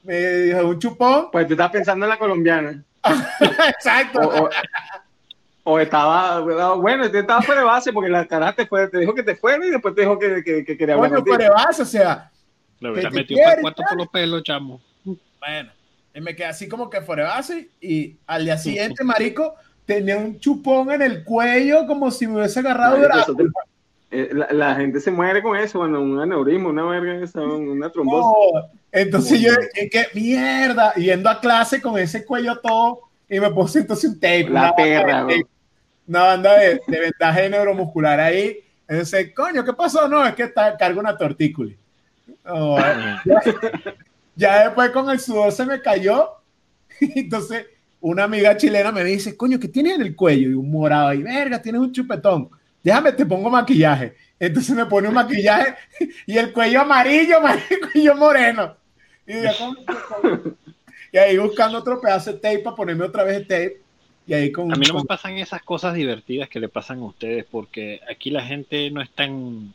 me 0.03 0.15
dijo 0.21 0.69
un 0.69 0.79
chupón, 0.79 1.31
pues 1.33 1.47
tú 1.47 1.55
estás 1.55 1.71
pensando 1.71 2.05
en 2.05 2.11
la 2.11 2.19
colombiana. 2.19 2.83
exacto, 3.69 4.21
O, 4.21 4.45
o- 4.45 4.51
o 5.67 5.81
estaba, 5.81 6.41
bueno, 6.77 7.11
te 7.11 7.21
estaba 7.21 7.41
fuera 7.43 7.63
de 7.63 7.67
base 7.67 7.93
porque 7.93 8.11
la 8.11 8.27
cara 8.27 8.55
te, 8.55 8.67
fue, 8.67 8.87
te 8.89 8.99
dijo 8.99 9.15
que 9.15 9.23
te 9.23 9.35
fuera 9.35 9.67
y 9.67 9.71
después 9.71 9.95
te 9.95 10.03
dijo 10.03 10.19
que, 10.19 10.45
que, 10.45 10.65
que 10.65 10.77
quería 10.77 10.95
hablar 10.95 11.11
coño, 11.11 11.21
contigo. 11.25 11.37
pero 11.39 11.55
vas, 11.55 11.81
o 11.81 11.85
sea, 11.87 12.31
Le 12.81 12.91
hubieras 12.91 13.13
te 13.13 13.19
metido 13.19 13.41
para 13.45 13.61
cuarto 13.63 13.83
por 13.89 13.99
los 13.99 14.09
pelos, 14.09 14.43
chamo. 14.43 14.81
Bueno, 15.05 15.71
y 16.15 16.21
me 16.21 16.37
quedé 16.37 16.47
así 16.47 16.69
como 16.69 16.89
que 16.91 17.01
fuera 17.01 17.25
de 17.25 17.29
base 17.31 17.69
y 17.81 18.15
al 18.27 18.45
día 18.45 18.59
siguiente, 18.59 19.03
marico, 19.05 19.55
tenía 19.87 20.19
un 20.19 20.39
chupón 20.39 20.93
en 20.93 21.01
el 21.01 21.25
cuello 21.25 21.87
como 21.87 22.11
si 22.11 22.27
me 22.27 22.37
hubiese 22.37 22.61
agarrado 22.61 22.99
eh, 24.11 24.31
la, 24.33 24.47
la 24.53 24.75
gente 24.77 25.01
se 25.01 25.11
muere 25.11 25.43
con 25.43 25.57
eso, 25.57 25.81
cuando 25.81 26.01
un 26.01 26.21
aneurisma, 26.21 26.69
una 26.69 26.85
verga, 26.85 27.25
esa, 27.25 27.41
una 27.41 27.91
trombosis. 27.91 28.53
No. 28.55 28.71
Entonces 28.93 29.41
yo 29.41 29.51
dije, 29.57 29.91
¿qué 29.91 30.07
mierda? 30.15 30.95
Yendo 30.95 31.29
a 31.29 31.41
clase 31.41 31.83
con 31.83 31.99
ese 31.99 32.25
cuello 32.25 32.57
todo 32.61 33.01
y 33.29 33.41
me 33.41 33.51
puse 33.51 33.81
entonces 33.81 34.11
un 34.11 34.21
tape. 34.21 34.49
La 34.51 34.73
perra, 34.77 35.25
de- 35.25 35.39
¿no? 35.41 35.54
Una 36.07 36.23
banda 36.23 36.59
de, 36.59 36.81
de 36.87 37.01
vendaje 37.01 37.49
neuromuscular 37.49 38.21
ahí. 38.21 38.59
Entonces, 38.87 39.33
coño, 39.35 39.65
¿qué 39.65 39.73
pasó? 39.73 40.09
No, 40.09 40.27
es 40.27 40.35
que 40.35 40.45
está, 40.45 40.77
cargo 40.77 41.01
una 41.01 41.17
tortícula. 41.17 41.75
No, 42.45 42.77
ya, 44.37 44.65
después 44.65 44.91
con 44.91 45.09
el 45.09 45.21
sudor 45.21 45.53
se 45.53 45.65
me 45.65 45.81
cayó. 45.81 46.31
Entonces, 47.01 47.67
una 48.01 48.25
amiga 48.25 48.57
chilena 48.57 48.93
me 48.93 49.05
dice, 49.05 49.37
coño, 49.37 49.59
¿qué 49.59 49.69
tienes 49.69 49.95
en 49.95 50.03
el 50.03 50.17
cuello? 50.17 50.51
Y 50.51 50.55
un 50.55 50.71
morado 50.71 51.09
ahí, 51.09 51.23
verga, 51.23 51.63
tienes 51.63 51.81
un 51.81 51.93
chupetón. 51.93 52.51
Déjame, 52.83 53.13
te 53.13 53.25
pongo 53.25 53.49
maquillaje. 53.49 54.15
Entonces 54.39 54.77
me 54.77 54.85
pone 54.85 55.09
un 55.09 55.15
maquillaje 55.15 55.75
y 56.27 56.37
el 56.37 56.53
cuello 56.53 56.83
amarillo, 56.83 57.41
marico, 57.41 57.89
y 57.95 58.03
yo 58.03 58.15
moreno. 58.15 58.77
Y, 59.27 59.43
yo. 59.43 59.51
Y 61.13 61.17
ahí 61.17 61.39
buscando 61.39 61.79
otro 61.79 62.01
pedazo 62.01 62.33
de 62.33 62.39
tape 62.39 62.59
para 62.59 62.77
ponerme 62.77 63.05
otra 63.05 63.25
vez 63.25 63.37
el 63.37 63.47
tape. 63.47 63.81
Y 64.27 64.33
ahí 64.33 64.53
con 64.53 64.73
A 64.73 64.77
mí 64.77 64.87
no 64.87 64.95
me 64.95 65.05
pasan 65.05 65.37
esas 65.39 65.63
cosas 65.63 65.95
divertidas 65.95 66.49
que 66.49 66.61
le 66.61 66.69
pasan 66.69 67.01
a 67.01 67.05
ustedes, 67.05 67.45
porque 67.51 68.01
aquí 68.09 68.31
la 68.31 68.45
gente 68.45 68.91
no 68.91 69.03
es 69.03 69.11
tan 69.11 69.75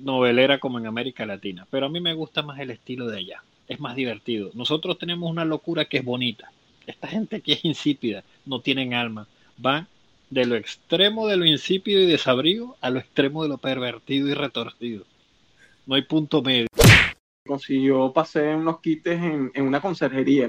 novelera 0.00 0.58
como 0.58 0.78
en 0.78 0.86
América 0.86 1.26
Latina, 1.26 1.66
pero 1.70 1.86
a 1.86 1.88
mí 1.88 2.00
me 2.00 2.12
gusta 2.14 2.42
más 2.42 2.60
el 2.60 2.70
estilo 2.70 3.06
de 3.06 3.18
allá, 3.18 3.42
es 3.66 3.80
más 3.80 3.96
divertido. 3.96 4.50
Nosotros 4.54 4.98
tenemos 4.98 5.30
una 5.30 5.44
locura 5.44 5.86
que 5.86 5.98
es 5.98 6.04
bonita. 6.04 6.50
Esta 6.86 7.08
gente 7.08 7.36
aquí 7.36 7.52
es 7.52 7.64
insípida, 7.64 8.22
no 8.44 8.60
tienen 8.60 8.94
alma. 8.94 9.26
Van 9.56 9.88
de 10.30 10.44
lo 10.44 10.56
extremo 10.56 11.26
de 11.26 11.36
lo 11.36 11.46
insípido 11.46 12.00
y 12.00 12.06
desabrigo 12.06 12.76
a 12.80 12.90
lo 12.90 12.98
extremo 12.98 13.42
de 13.42 13.48
lo 13.48 13.58
pervertido 13.58 14.28
y 14.28 14.34
retorcido. 14.34 15.04
No 15.86 15.94
hay 15.94 16.02
punto 16.02 16.42
medio. 16.42 16.66
consiguió 17.46 18.12
pasé 18.12 18.54
unos 18.54 18.80
kits 18.80 19.06
en, 19.06 19.50
en 19.54 19.64
una 19.64 19.80
conserjería. 19.80 20.48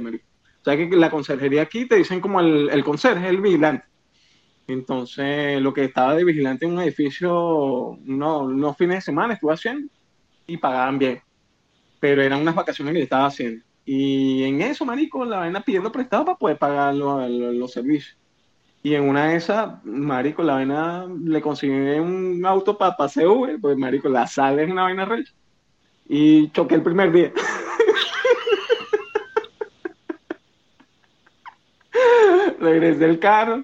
O 0.67 0.69
sea 0.69 0.89
que 0.89 0.97
la 0.97 1.09
conserjería 1.09 1.61
aquí 1.61 1.85
te 1.85 1.95
dicen 1.95 2.19
como 2.19 2.41
el, 2.41 2.69
el 2.69 2.83
conserje, 2.83 3.29
el 3.29 3.39
vigilante. 3.39 3.85
Entonces, 4.67 5.61
lo 5.61 5.73
que 5.73 5.85
estaba 5.85 6.13
de 6.13 6.25
vigilante 6.25 6.65
en 6.65 6.73
un 6.73 6.81
edificio, 6.81 7.91
unos, 8.05 8.47
unos 8.47 8.75
fines 8.75 8.97
de 8.97 9.01
semana 9.01 9.35
estuve 9.35 9.53
haciendo 9.53 9.87
y 10.45 10.57
pagaban 10.57 10.99
bien. 10.99 11.21
Pero 12.01 12.21
eran 12.21 12.41
unas 12.41 12.53
vacaciones 12.53 12.91
que 12.91 12.99
yo 12.99 13.03
estaba 13.05 13.27
haciendo. 13.27 13.63
Y 13.85 14.43
en 14.43 14.61
eso, 14.61 14.83
marico, 14.83 15.23
la 15.23 15.37
vaina 15.37 15.61
pidiendo 15.61 15.89
prestado 15.89 16.25
para 16.25 16.37
poder 16.37 16.57
pagar 16.57 16.93
los, 16.95 17.71
servicios. 17.71 18.17
Y 18.83 18.93
en 18.93 19.07
una 19.07 19.29
de 19.29 19.37
esas, 19.37 19.81
marico, 19.85 20.43
la 20.43 20.55
vaina 20.55 21.07
le 21.23 21.41
conseguí 21.41 21.71
un 21.71 22.45
auto 22.45 22.77
para 22.77 22.97
paseo, 22.97 23.47
pues 23.61 23.77
marico, 23.77 24.09
la 24.09 24.27
sala 24.27 24.63
es 24.63 24.69
una 24.69 24.83
vaina 24.83 25.05
recha. 25.05 25.31
Y 26.09 26.49
choqué 26.49 26.75
el 26.75 26.83
primer 26.83 27.13
día. 27.13 27.31
Regresé 32.69 33.05
el 33.05 33.19
carro, 33.19 33.63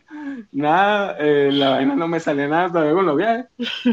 nada, 0.52 1.18
eh, 1.20 1.50
la 1.52 1.72
vaina 1.72 1.96
no 1.96 2.08
me 2.08 2.20
salía 2.20 2.48
nada 2.48 2.70
todavía 2.70 2.94
con 2.94 3.06
los 3.06 3.18
viajes. 3.18 3.46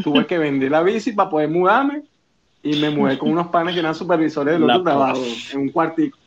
Tuve 0.04 0.26
que 0.26 0.38
vender 0.38 0.70
la 0.70 0.82
bici 0.82 1.12
para 1.12 1.30
poder 1.30 1.48
mudarme 1.48 2.02
y 2.62 2.76
me 2.76 2.90
mudé 2.90 3.18
con 3.18 3.30
unos 3.30 3.48
panes 3.48 3.74
que 3.74 3.80
eran 3.80 3.94
supervisores 3.94 4.54
del 4.54 4.66
La 4.66 4.74
otro 4.74 4.84
trabajo, 4.84 5.22
en 5.52 5.60
un 5.60 5.68
cuartico. 5.70 6.18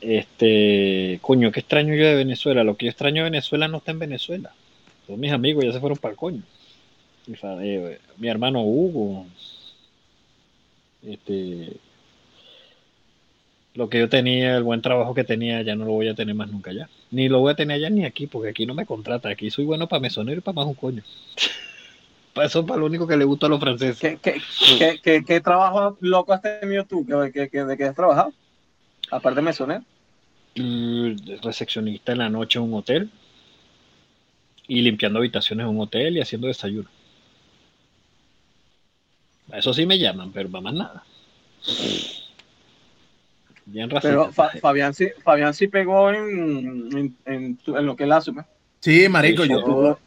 Este, 0.00 1.18
coño, 1.20 1.52
qué 1.52 1.60
extraño 1.60 1.94
yo 1.94 2.06
de 2.06 2.14
Venezuela. 2.14 2.64
Lo 2.64 2.76
que 2.76 2.86
yo 2.86 2.90
extraño 2.90 3.24
de 3.24 3.30
Venezuela 3.30 3.68
no 3.68 3.78
está 3.78 3.90
en 3.90 3.98
Venezuela. 3.98 4.52
Todos 5.06 5.18
mis 5.18 5.32
amigos 5.32 5.64
ya 5.64 5.72
se 5.72 5.80
fueron 5.80 5.98
para 5.98 6.12
el 6.12 6.18
coño. 6.18 6.42
Mi, 7.26 7.36
eh, 7.42 7.98
mi 8.16 8.28
hermano 8.28 8.62
Hugo. 8.62 9.26
Este, 11.02 11.76
lo 13.74 13.88
que 13.88 13.98
yo 13.98 14.08
tenía, 14.08 14.56
el 14.56 14.62
buen 14.62 14.82
trabajo 14.82 15.14
que 15.14 15.24
tenía, 15.24 15.62
ya 15.62 15.76
no 15.76 15.84
lo 15.84 15.92
voy 15.92 16.08
a 16.08 16.14
tener 16.14 16.34
más 16.34 16.50
nunca 16.50 16.72
ya. 16.72 16.88
Ni 17.10 17.28
lo 17.28 17.40
voy 17.40 17.52
a 17.52 17.56
tener 17.56 17.76
allá 17.76 17.90
ni 17.90 18.04
aquí, 18.04 18.26
porque 18.26 18.50
aquí 18.50 18.66
no 18.66 18.74
me 18.74 18.86
contrata. 18.86 19.28
Aquí 19.28 19.50
soy 19.50 19.64
bueno 19.64 19.88
para 19.88 20.00
mesonero 20.00 20.38
y 20.38 20.42
para 20.42 20.56
más 20.56 20.66
un 20.66 20.74
coño. 20.74 21.02
Para 22.32 22.46
eso, 22.46 22.64
para 22.64 22.78
lo 22.78 22.86
único 22.86 23.08
que 23.08 23.16
le 23.16 23.24
gusta 23.24 23.46
a 23.46 23.48
los 23.48 23.58
franceses. 23.58 23.98
¿Qué, 23.98 24.16
qué, 24.22 24.40
qué, 24.78 25.00
qué, 25.02 25.24
qué 25.24 25.40
trabajo 25.40 25.98
loco 26.00 26.32
has 26.32 26.40
tenido 26.40 26.84
tú? 26.84 27.04
¿Qué, 27.04 27.48
qué, 27.50 27.64
¿De 27.64 27.76
qué 27.76 27.84
has 27.86 27.96
trabajado? 27.96 28.32
Aparte 29.10 29.40
de 29.40 29.42
mesonero. 29.42 29.84
Mm, 30.54 31.16
recepcionista 31.42 32.12
en 32.12 32.18
la 32.18 32.28
noche 32.28 32.60
en 32.60 32.66
un 32.66 32.74
hotel 32.74 33.10
y 34.68 34.80
limpiando 34.80 35.18
habitaciones 35.18 35.64
en 35.64 35.70
un 35.70 35.80
hotel 35.80 36.16
y 36.16 36.20
haciendo 36.20 36.46
desayuno. 36.46 36.88
Eso 39.52 39.74
sí 39.74 39.84
me 39.84 39.98
llaman, 39.98 40.30
pero 40.30 40.48
para 40.48 40.62
más 40.62 40.74
nada. 40.74 41.04
Bien 43.66 43.88
Pero. 44.02 44.32
Fa- 44.32 44.50
Fabián, 44.60 44.94
sí, 44.94 45.08
Fabián 45.22 45.54
sí 45.54 45.68
pegó 45.68 46.10
en, 46.10 46.96
en, 46.96 47.16
en, 47.24 47.56
tu- 47.56 47.76
en 47.76 47.86
lo 47.86 47.94
que 47.96 48.04
él 48.04 48.12
hace. 48.12 48.32
pues. 48.32 48.46
Sí, 48.80 49.08
marico, 49.08 49.44
Sí, 49.44 49.50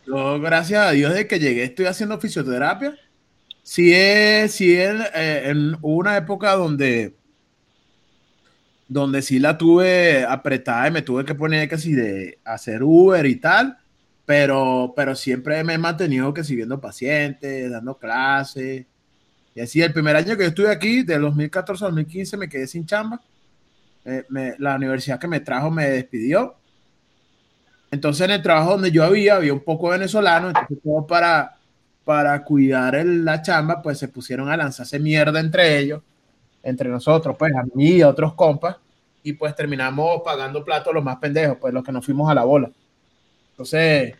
yo, 0.07 0.39
gracias 0.41 0.87
a 0.87 0.91
Dios 0.91 1.13
de 1.13 1.27
que 1.27 1.39
llegué 1.39 1.63
estoy 1.63 1.85
haciendo 1.85 2.19
fisioterapia. 2.19 2.95
Sí 3.61 3.93
es, 3.93 4.51
sí 4.51 4.75
es, 4.75 4.93
eh, 5.15 5.43
en 5.45 5.77
una 5.81 6.17
época 6.17 6.53
donde 6.53 7.13
donde 8.87 9.21
sí 9.21 9.39
la 9.39 9.57
tuve 9.57 10.23
apretada 10.25 10.87
y 10.87 10.91
me 10.91 11.01
tuve 11.01 11.25
que 11.25 11.35
poner 11.35 11.67
que 11.69 11.77
sí 11.77 11.93
de 11.93 12.39
hacer 12.43 12.83
Uber 12.83 13.25
y 13.25 13.37
tal, 13.37 13.77
pero, 14.25 14.93
pero 14.95 15.15
siempre 15.15 15.63
me 15.63 15.73
he 15.73 15.77
mantenido 15.77 16.33
que 16.33 16.43
siguiendo 16.43 16.79
pacientes, 16.79 17.71
dando 17.71 17.97
clases. 17.97 18.85
Y 19.55 19.61
así, 19.61 19.81
el 19.81 19.93
primer 19.93 20.15
año 20.15 20.35
que 20.35 20.43
yo 20.43 20.49
estuve 20.49 20.71
aquí, 20.71 21.03
del 21.03 21.21
2014 21.21 21.85
al 21.85 21.91
2015, 21.91 22.37
me 22.37 22.49
quedé 22.49 22.67
sin 22.67 22.85
chamba. 22.85 23.21
Eh, 24.05 24.23
me- 24.29 24.55
la 24.59 24.75
universidad 24.75 25.19
que 25.19 25.27
me 25.27 25.39
trajo 25.39 25.71
me 25.71 25.89
despidió. 25.89 26.55
Entonces, 27.91 28.25
en 28.25 28.31
el 28.31 28.41
trabajo 28.41 28.71
donde 28.71 28.91
yo 28.91 29.03
había, 29.03 29.35
había 29.35 29.53
un 29.53 29.59
poco 29.63 29.89
venezolano, 29.89 30.47
entonces 30.47 30.77
todo 30.83 31.05
para, 31.05 31.57
para 32.03 32.43
cuidar 32.43 32.95
el- 32.95 33.23
la 33.23 33.41
chamba, 33.41 33.81
pues 33.81 33.99
se 33.99 34.07
pusieron 34.07 34.49
a 34.49 34.57
lanzarse 34.57 34.99
mierda 34.99 35.39
entre 35.39 35.77
ellos, 35.77 36.01
entre 36.63 36.89
nosotros, 36.89 37.35
pues 37.37 37.53
a 37.55 37.63
mí 37.75 37.89
y 37.97 38.01
a 38.01 38.09
otros 38.09 38.33
compas, 38.33 38.77
y 39.21 39.33
pues 39.33 39.55
terminamos 39.55 40.21
pagando 40.25 40.65
platos 40.65 40.93
los 40.93 41.03
más 41.03 41.17
pendejos, 41.17 41.57
pues 41.61 41.73
los 41.73 41.83
que 41.83 41.91
nos 41.91 42.03
fuimos 42.05 42.29
a 42.29 42.33
la 42.33 42.43
bola. 42.43 42.71
Entonces, 43.51 44.15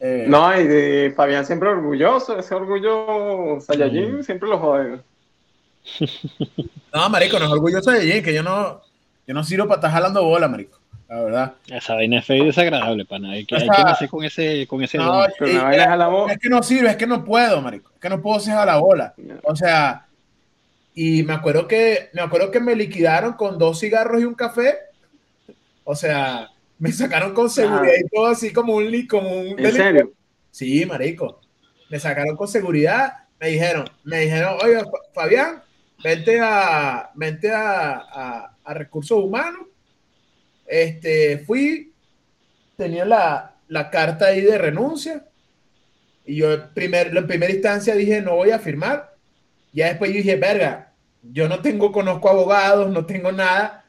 eh, 0.00 0.24
No, 0.26 0.58
y 0.58 0.66
de 0.66 1.12
Fabián 1.14 1.44
siempre 1.44 1.68
orgulloso, 1.68 2.38
ese 2.38 2.54
orgullo 2.54 3.60
Saiyajin 3.60 4.24
siempre 4.24 4.48
lo 4.48 4.58
jode. 4.58 5.00
no, 6.94 7.08
marico, 7.10 7.38
no 7.38 7.44
es 7.44 7.52
orgulloso 7.52 7.90
de 7.90 8.22
que 8.22 8.34
yo 8.34 8.42
no, 8.42 8.80
yo 9.30 9.34
no 9.34 9.44
sirvo 9.44 9.68
para 9.68 9.76
estar 9.76 9.92
jalando 9.92 10.24
bola, 10.24 10.48
marico, 10.48 10.80
la 11.08 11.20
verdad. 11.20 11.52
Esa 11.68 11.94
vaina 11.94 12.18
es 12.18 12.24
fea 12.26 12.38
y 12.38 12.46
desagradable, 12.46 13.04
pana. 13.04 13.30
Hay 13.30 13.46
que, 13.46 13.54
hay 13.54 13.62
O 13.62 13.64
sea, 13.66 13.76
que 13.76 13.84
nacer 13.84 14.08
con 14.08 14.24
ese, 14.24 14.66
con 14.66 14.82
ese 14.82 14.98
No, 14.98 15.04
don. 15.04 15.30
Pero 15.38 15.52
y- 15.52 15.54
una 15.54 15.62
vaina 15.62 15.82
es 15.84 15.88
a 15.88 15.96
la 15.96 16.08
voz. 16.08 16.32
Es 16.32 16.38
que 16.38 16.48
no 16.48 16.60
sirve, 16.64 16.90
es 16.90 16.96
que 16.96 17.06
no 17.06 17.24
puedo, 17.24 17.62
marico. 17.62 17.92
Es 17.94 18.00
que 18.00 18.08
no 18.08 18.20
puedo 18.20 18.40
ser 18.40 18.54
a 18.54 18.66
la 18.66 18.78
bola. 18.78 19.14
O 19.44 19.54
sea, 19.54 20.08
y 20.96 21.22
me 21.22 21.32
acuerdo 21.34 21.68
que 21.68 22.08
me 22.12 22.22
acuerdo 22.22 22.50
que 22.50 22.58
me 22.58 22.74
liquidaron 22.74 23.34
con 23.34 23.56
dos 23.56 23.78
cigarros 23.78 24.20
y 24.20 24.24
un 24.24 24.34
café. 24.34 24.74
O 25.84 25.94
sea, 25.94 26.48
me 26.80 26.90
sacaron 26.90 27.32
con 27.32 27.48
seguridad 27.48 27.94
y 28.04 28.08
todo 28.08 28.26
así 28.26 28.52
como 28.52 28.74
un 28.74 29.06
como 29.06 29.30
un 29.30 29.60
¿En 29.60 29.72
serio? 29.72 30.10
Sí, 30.50 30.84
marico. 30.86 31.40
Me 31.88 32.00
sacaron 32.00 32.34
con 32.36 32.48
seguridad. 32.48 33.12
Me 33.38 33.46
dijeron, 33.50 33.88
me 34.02 34.18
dijeron, 34.22 34.56
oye, 34.60 34.80
Fa- 34.80 35.12
Fabián, 35.22 35.62
vente 36.02 36.38
a, 36.40 37.10
vente 37.14 37.50
a, 37.50 38.46
a- 38.64 38.74
recursos 38.74 39.18
humanos. 39.18 39.66
Este, 40.66 41.38
fui, 41.38 41.92
tenía 42.76 43.04
la, 43.04 43.56
la 43.68 43.90
carta 43.90 44.26
ahí 44.26 44.40
de 44.42 44.56
renuncia. 44.58 45.26
Y 46.24 46.36
yo 46.36 46.52
en 46.52 46.72
primer, 46.72 47.16
en 47.16 47.26
primera 47.26 47.52
instancia 47.52 47.94
dije, 47.96 48.22
no 48.22 48.36
voy 48.36 48.50
a 48.52 48.58
firmar. 48.60 49.16
Ya 49.72 49.86
después 49.88 50.10
yo 50.12 50.18
dije, 50.18 50.36
verga, 50.36 50.92
yo 51.22 51.48
no 51.48 51.60
tengo, 51.60 51.90
conozco 51.90 52.28
abogados, 52.28 52.90
no 52.90 53.04
tengo 53.06 53.32
nada. 53.32 53.84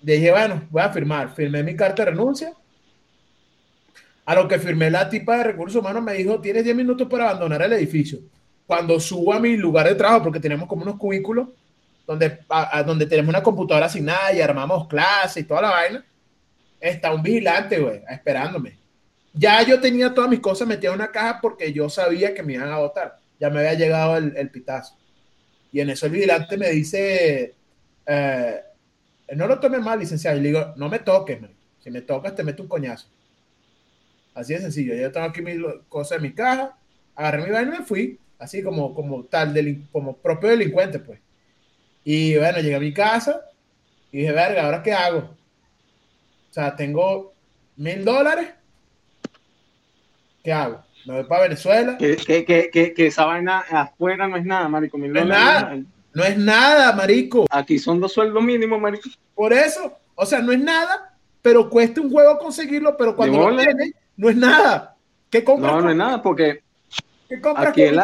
Dije, 0.00 0.30
bueno, 0.30 0.62
voy 0.70 0.82
a 0.82 0.90
firmar. 0.90 1.34
Firmé 1.34 1.62
mi 1.64 1.74
carta 1.74 2.04
de 2.04 2.10
renuncia. 2.12 2.52
A 4.26 4.34
lo 4.34 4.46
que 4.48 4.58
firmé 4.58 4.90
la 4.90 5.08
tipa 5.08 5.36
de 5.38 5.44
recursos 5.44 5.80
humanos 5.80 6.02
me 6.02 6.14
dijo, 6.14 6.40
tienes 6.40 6.64
10 6.64 6.76
minutos 6.76 7.08
para 7.08 7.28
abandonar 7.30 7.62
el 7.62 7.72
edificio. 7.74 8.20
Cuando 8.66 8.98
subo 9.00 9.32
a 9.32 9.40
mi 9.40 9.56
lugar 9.56 9.88
de 9.88 9.94
trabajo, 9.94 10.24
porque 10.24 10.40
tenemos 10.40 10.68
como 10.68 10.82
unos 10.82 10.96
cubículos 10.96 11.48
donde, 12.06 12.40
a- 12.48 12.78
a- 12.78 12.82
donde 12.82 13.06
tenemos 13.06 13.28
una 13.30 13.42
computadora 13.42 13.86
asignada 13.86 14.32
y 14.32 14.40
armamos 14.40 14.88
clases 14.88 15.38
y 15.42 15.46
toda 15.46 15.62
la 15.62 15.70
vaina, 15.70 16.04
está 16.80 17.12
un 17.14 17.22
vigilante, 17.22 17.78
güey, 17.80 18.02
esperándome. 18.10 18.78
Ya 19.34 19.62
yo 19.62 19.80
tenía 19.80 20.14
todas 20.14 20.30
mis 20.30 20.40
cosas 20.40 20.68
metidas 20.68 20.94
en 20.94 21.00
una 21.00 21.12
caja 21.12 21.40
porque 21.42 21.72
yo 21.72 21.88
sabía 21.90 22.34
que 22.34 22.42
me 22.42 22.54
iban 22.54 22.70
a 22.70 22.78
votar. 22.78 23.18
Ya 23.40 23.50
me 23.50 23.60
había 23.60 23.74
llegado 23.74 24.16
el, 24.16 24.36
el 24.36 24.50
pitazo. 24.50 24.96
Y 25.72 25.80
en 25.80 25.90
eso 25.90 26.06
el 26.06 26.12
vigilante 26.12 26.56
me 26.58 26.70
dice, 26.70 27.56
eh, 28.06 28.60
no 29.36 29.46
lo 29.46 29.60
tomes 29.60 29.80
mal, 29.82 29.98
licenciado. 30.00 30.36
Y 30.38 30.40
le 30.42 30.48
digo, 30.48 30.74
no 30.76 30.88
me 30.88 31.00
toques, 31.00 31.40
man. 31.40 31.52
Si 31.80 31.90
me 31.90 32.02
tocas, 32.02 32.34
te 32.34 32.44
meto 32.44 32.62
un 32.62 32.68
coñazo. 32.68 33.08
Así 34.34 34.52
de 34.54 34.60
sencillo. 34.60 34.94
Yo 34.94 35.12
tengo 35.12 35.26
aquí 35.26 35.42
mis 35.42 35.56
cosas 35.88 36.16
en 36.16 36.22
mi 36.22 36.34
caja, 36.34 36.76
agarré 37.14 37.44
mi 37.44 37.50
vaina 37.50 37.76
y 37.76 37.78
me 37.80 37.84
fui. 37.84 38.18
Así 38.38 38.62
como, 38.62 38.94
como 38.94 39.24
tal, 39.24 39.54
como 39.92 40.16
propio 40.16 40.50
delincuente, 40.50 40.98
pues. 40.98 41.20
Y 42.04 42.36
bueno, 42.36 42.58
llegué 42.58 42.74
a 42.74 42.80
mi 42.80 42.92
casa 42.92 43.40
y 44.12 44.18
dije, 44.18 44.32
verga, 44.32 44.64
¿ahora 44.64 44.82
qué 44.82 44.92
hago? 44.92 45.18
O 45.18 46.52
sea, 46.52 46.76
tengo 46.76 47.32
mil 47.76 48.04
dólares. 48.04 48.50
¿Qué 50.42 50.52
hago? 50.52 50.82
Me 51.06 51.14
voy 51.14 51.24
para 51.24 51.44
Venezuela. 51.44 51.96
Que, 51.98 52.16
que, 52.16 52.44
que, 52.44 52.94
que, 52.94 53.06
esa 53.06 53.24
vaina 53.24 53.60
afuera 53.70 54.28
no 54.28 54.36
es 54.36 54.44
nada, 54.44 54.68
marico. 54.68 54.98
mil 54.98 55.12
No 55.12 55.20
es 55.20 55.24
dólares 55.26 55.44
nada. 55.44 55.82
No 56.14 56.24
es 56.24 56.38
nada, 56.38 56.92
marico. 56.92 57.46
Aquí 57.50 57.78
son 57.78 58.00
dos 58.00 58.12
sueldos 58.12 58.42
mínimos, 58.42 58.80
marico. 58.80 59.08
Por 59.34 59.52
eso, 59.52 59.98
o 60.14 60.24
sea, 60.24 60.40
no 60.40 60.52
es 60.52 60.60
nada, 60.60 61.16
pero 61.42 61.68
cuesta 61.68 62.00
un 62.00 62.14
huevo 62.14 62.38
conseguirlo, 62.38 62.96
pero 62.96 63.16
cuando 63.16 63.50
lo 63.50 63.56
tienes, 63.56 63.92
no 64.16 64.30
es 64.30 64.36
nada. 64.36 64.96
¿Qué 65.28 65.42
compras? 65.42 65.72
No, 65.72 65.80
no 65.80 65.90
es 65.90 65.96
nada, 65.96 66.22
porque 66.22 66.62
¿Qué 67.28 67.40
compras 67.40 67.68
aquí 67.68 67.82
el, 67.82 67.98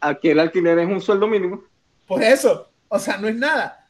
aquí 0.00 0.30
alquiler 0.30 0.78
es 0.78 0.88
un 0.88 1.00
sueldo 1.00 1.26
mínimo. 1.26 1.62
Por 2.06 2.22
eso, 2.22 2.68
o 2.88 2.98
sea, 2.98 3.18
no 3.18 3.28
es 3.28 3.36
nada. 3.36 3.86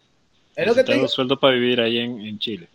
Es 0.56 0.66
lo 0.66 0.74
que 0.74 0.82
te 0.82 0.90
Necesitas 0.90 0.94
digo. 0.94 1.02
un 1.04 1.08
sueldo 1.08 1.38
para 1.40 1.54
vivir 1.54 1.80
ahí 1.80 1.98
en, 1.98 2.20
en 2.20 2.38
Chile. 2.38 2.68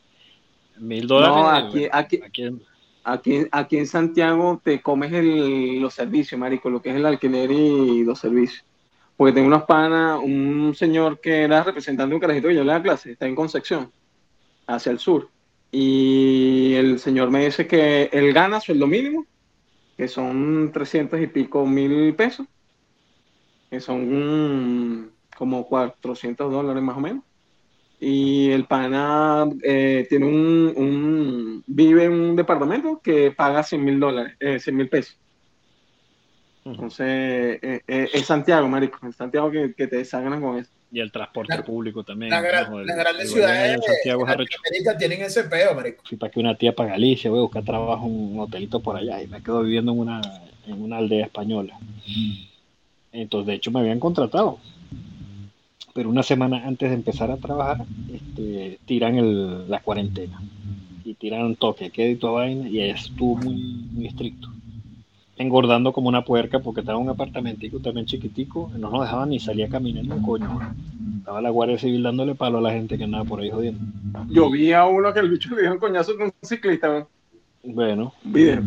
Mil 0.77 1.05
dólares. 1.07 1.35
No, 1.35 1.49
aquí, 1.49 1.87
aquí, 1.91 2.21
aquí 2.25 2.43
en- 2.43 2.61
aquí, 3.03 3.47
aquí 3.51 3.77
en 3.77 3.87
Santiago 3.87 4.61
te 4.63 4.81
comes 4.81 5.11
el- 5.11 5.79
los 5.81 5.93
servicios, 5.93 6.39
marico, 6.39 6.69
lo 6.69 6.81
que 6.81 6.89
es 6.91 6.95
el 6.95 7.05
alquiler 7.05 7.51
y 7.51 8.03
los 8.03 8.19
servicios. 8.19 8.63
Porque 9.17 9.33
tengo 9.33 9.47
unos 9.47 9.63
panas, 9.63 10.19
un 10.23 10.73
señor 10.75 11.19
que 11.19 11.43
era 11.43 11.63
representante 11.63 12.09
de 12.09 12.15
un 12.15 12.21
carajito 12.21 12.47
que 12.47 12.55
yo 12.55 12.63
le 12.63 12.71
da 12.71 12.81
clase, 12.81 13.11
está 13.11 13.27
en 13.27 13.35
Concepción, 13.35 13.91
hacia 14.65 14.91
el 14.91 14.99
sur. 14.99 15.29
Y 15.71 16.73
el 16.75 16.99
señor 16.99 17.29
me 17.29 17.45
dice 17.45 17.67
que 17.67 18.09
él 18.11 18.31
gana 18.33 18.59
sueldo 18.59 18.87
mínimo, 18.87 19.25
que 20.03 20.09
son 20.09 20.69
300 20.73 21.21
y 21.21 21.27
pico 21.27 21.65
mil 21.65 22.13
pesos, 22.13 22.45
que 23.69 23.79
son 23.79 24.99
mm, 24.99 25.09
como 25.37 25.65
400 25.65 26.51
dólares 26.51 26.83
más 26.83 26.97
o 26.97 26.99
menos. 26.99 27.23
Y 28.01 28.51
el 28.51 28.65
pana 28.65 29.45
eh, 29.63 30.05
tiene 30.09 30.25
un, 30.25 30.73
un, 30.75 31.63
vive 31.67 32.03
en 32.03 32.11
un 32.11 32.35
departamento 32.35 32.99
que 33.01 33.31
paga 33.31 33.63
100 33.63 33.81
mil 33.81 33.97
dólares, 33.97 34.35
eh, 34.41 34.59
100 34.59 34.75
mil 34.75 34.89
pesos. 34.89 35.17
Entonces, 36.65 37.07
eh, 37.61 37.81
es 37.87 38.25
Santiago, 38.25 38.67
marico, 38.67 39.07
es 39.07 39.15
Santiago 39.15 39.49
que, 39.51 39.73
que 39.73 39.87
te 39.87 39.97
desangran 39.99 40.41
con 40.41 40.57
eso. 40.57 40.71
Y 40.95 40.99
el 40.99 41.11
transporte 41.11 41.57
La- 41.57 41.63
público 41.63 42.03
también. 42.03 42.29
La 42.29 42.39
gran- 42.39 42.69
¿no? 42.69 42.79
El- 42.79 42.85
las 42.85 42.95
grandes 42.97 43.31
ciudades 43.31 43.81
de. 43.81 44.11
Latinoamérica 44.15 44.95
tienen 44.99 45.23
ese 45.23 45.43
peo, 45.45 45.73
marico. 45.73 46.03
Fui 46.07 46.17
para 46.19 46.31
que 46.31 46.39
una 46.39 46.53
tía 46.55 46.71
para 46.75 46.91
Galicia, 46.91 47.31
voy 47.31 47.39
a 47.39 47.43
buscar 47.43 47.63
trabajo 47.63 48.05
en 48.05 48.11
un 48.13 48.39
hotelito 48.39 48.79
por 48.79 48.95
allá 48.95 49.19
y 49.23 49.25
me 49.27 49.41
quedo 49.41 49.63
viviendo 49.63 49.91
en 49.91 49.99
una, 49.99 50.21
en 50.67 50.79
una 50.83 50.97
aldea 50.97 51.25
española. 51.25 51.79
Entonces, 53.11 53.47
de 53.47 53.53
hecho, 53.55 53.71
me 53.71 53.79
habían 53.79 53.99
contratado. 53.99 54.59
Pero 55.95 56.09
una 56.09 56.21
semana 56.21 56.63
antes 56.65 56.89
de 56.89 56.95
empezar 56.95 57.31
a 57.31 57.37
trabajar, 57.37 57.85
este, 58.13 58.77
tiran 58.85 59.15
el- 59.17 59.67
la 59.69 59.79
cuarentena. 59.81 60.39
Y 61.03 61.15
tiran 61.15 61.55
toque, 61.55 61.89
queda 61.89 62.09
y 62.09 62.15
toda 62.17 62.33
vaina. 62.33 62.69
Y 62.69 62.81
ella 62.81 62.93
estuvo 62.93 63.35
muy, 63.37 63.55
muy 63.91 64.05
estricto. 64.05 64.47
Engordando 65.37 65.93
como 65.93 66.09
una 66.09 66.23
puerca 66.23 66.59
porque 66.59 66.81
estaba 66.81 66.99
en 66.99 67.05
un 67.05 67.09
apartamentico 67.09 67.79
también 67.79 68.05
chiquitico. 68.05 68.71
No 68.77 68.89
nos 68.89 69.01
dejaban 69.01 69.29
ni 69.29 69.39
salir 69.39 69.65
a 69.65 69.69
caminar, 69.69 70.05
no 70.05 70.21
coño. 70.21 70.59
Estaba 71.17 71.41
la 71.41 71.49
Guardia 71.49 71.79
Civil 71.79 72.03
dándole 72.03 72.35
palo 72.35 72.59
a 72.59 72.61
la 72.61 72.71
gente 72.71 72.97
que 72.97 73.05
andaba 73.05 73.23
por 73.23 73.39
ahí 73.39 73.49
jodiendo. 73.49 73.79
Yo 74.29 74.49
vi 74.49 74.73
a 74.73 74.85
uno 74.85 75.13
que 75.13 75.21
el 75.21 75.29
bicho 75.29 75.55
le 75.55 75.63
dio 75.63 75.71
un 75.71 75.79
coñazo 75.79 76.15
con 76.15 76.25
un 76.27 76.33
ciclista, 76.41 76.99
¿no? 76.99 77.07
Bueno, 77.63 78.13
un 78.23 78.33
video. 78.33 78.63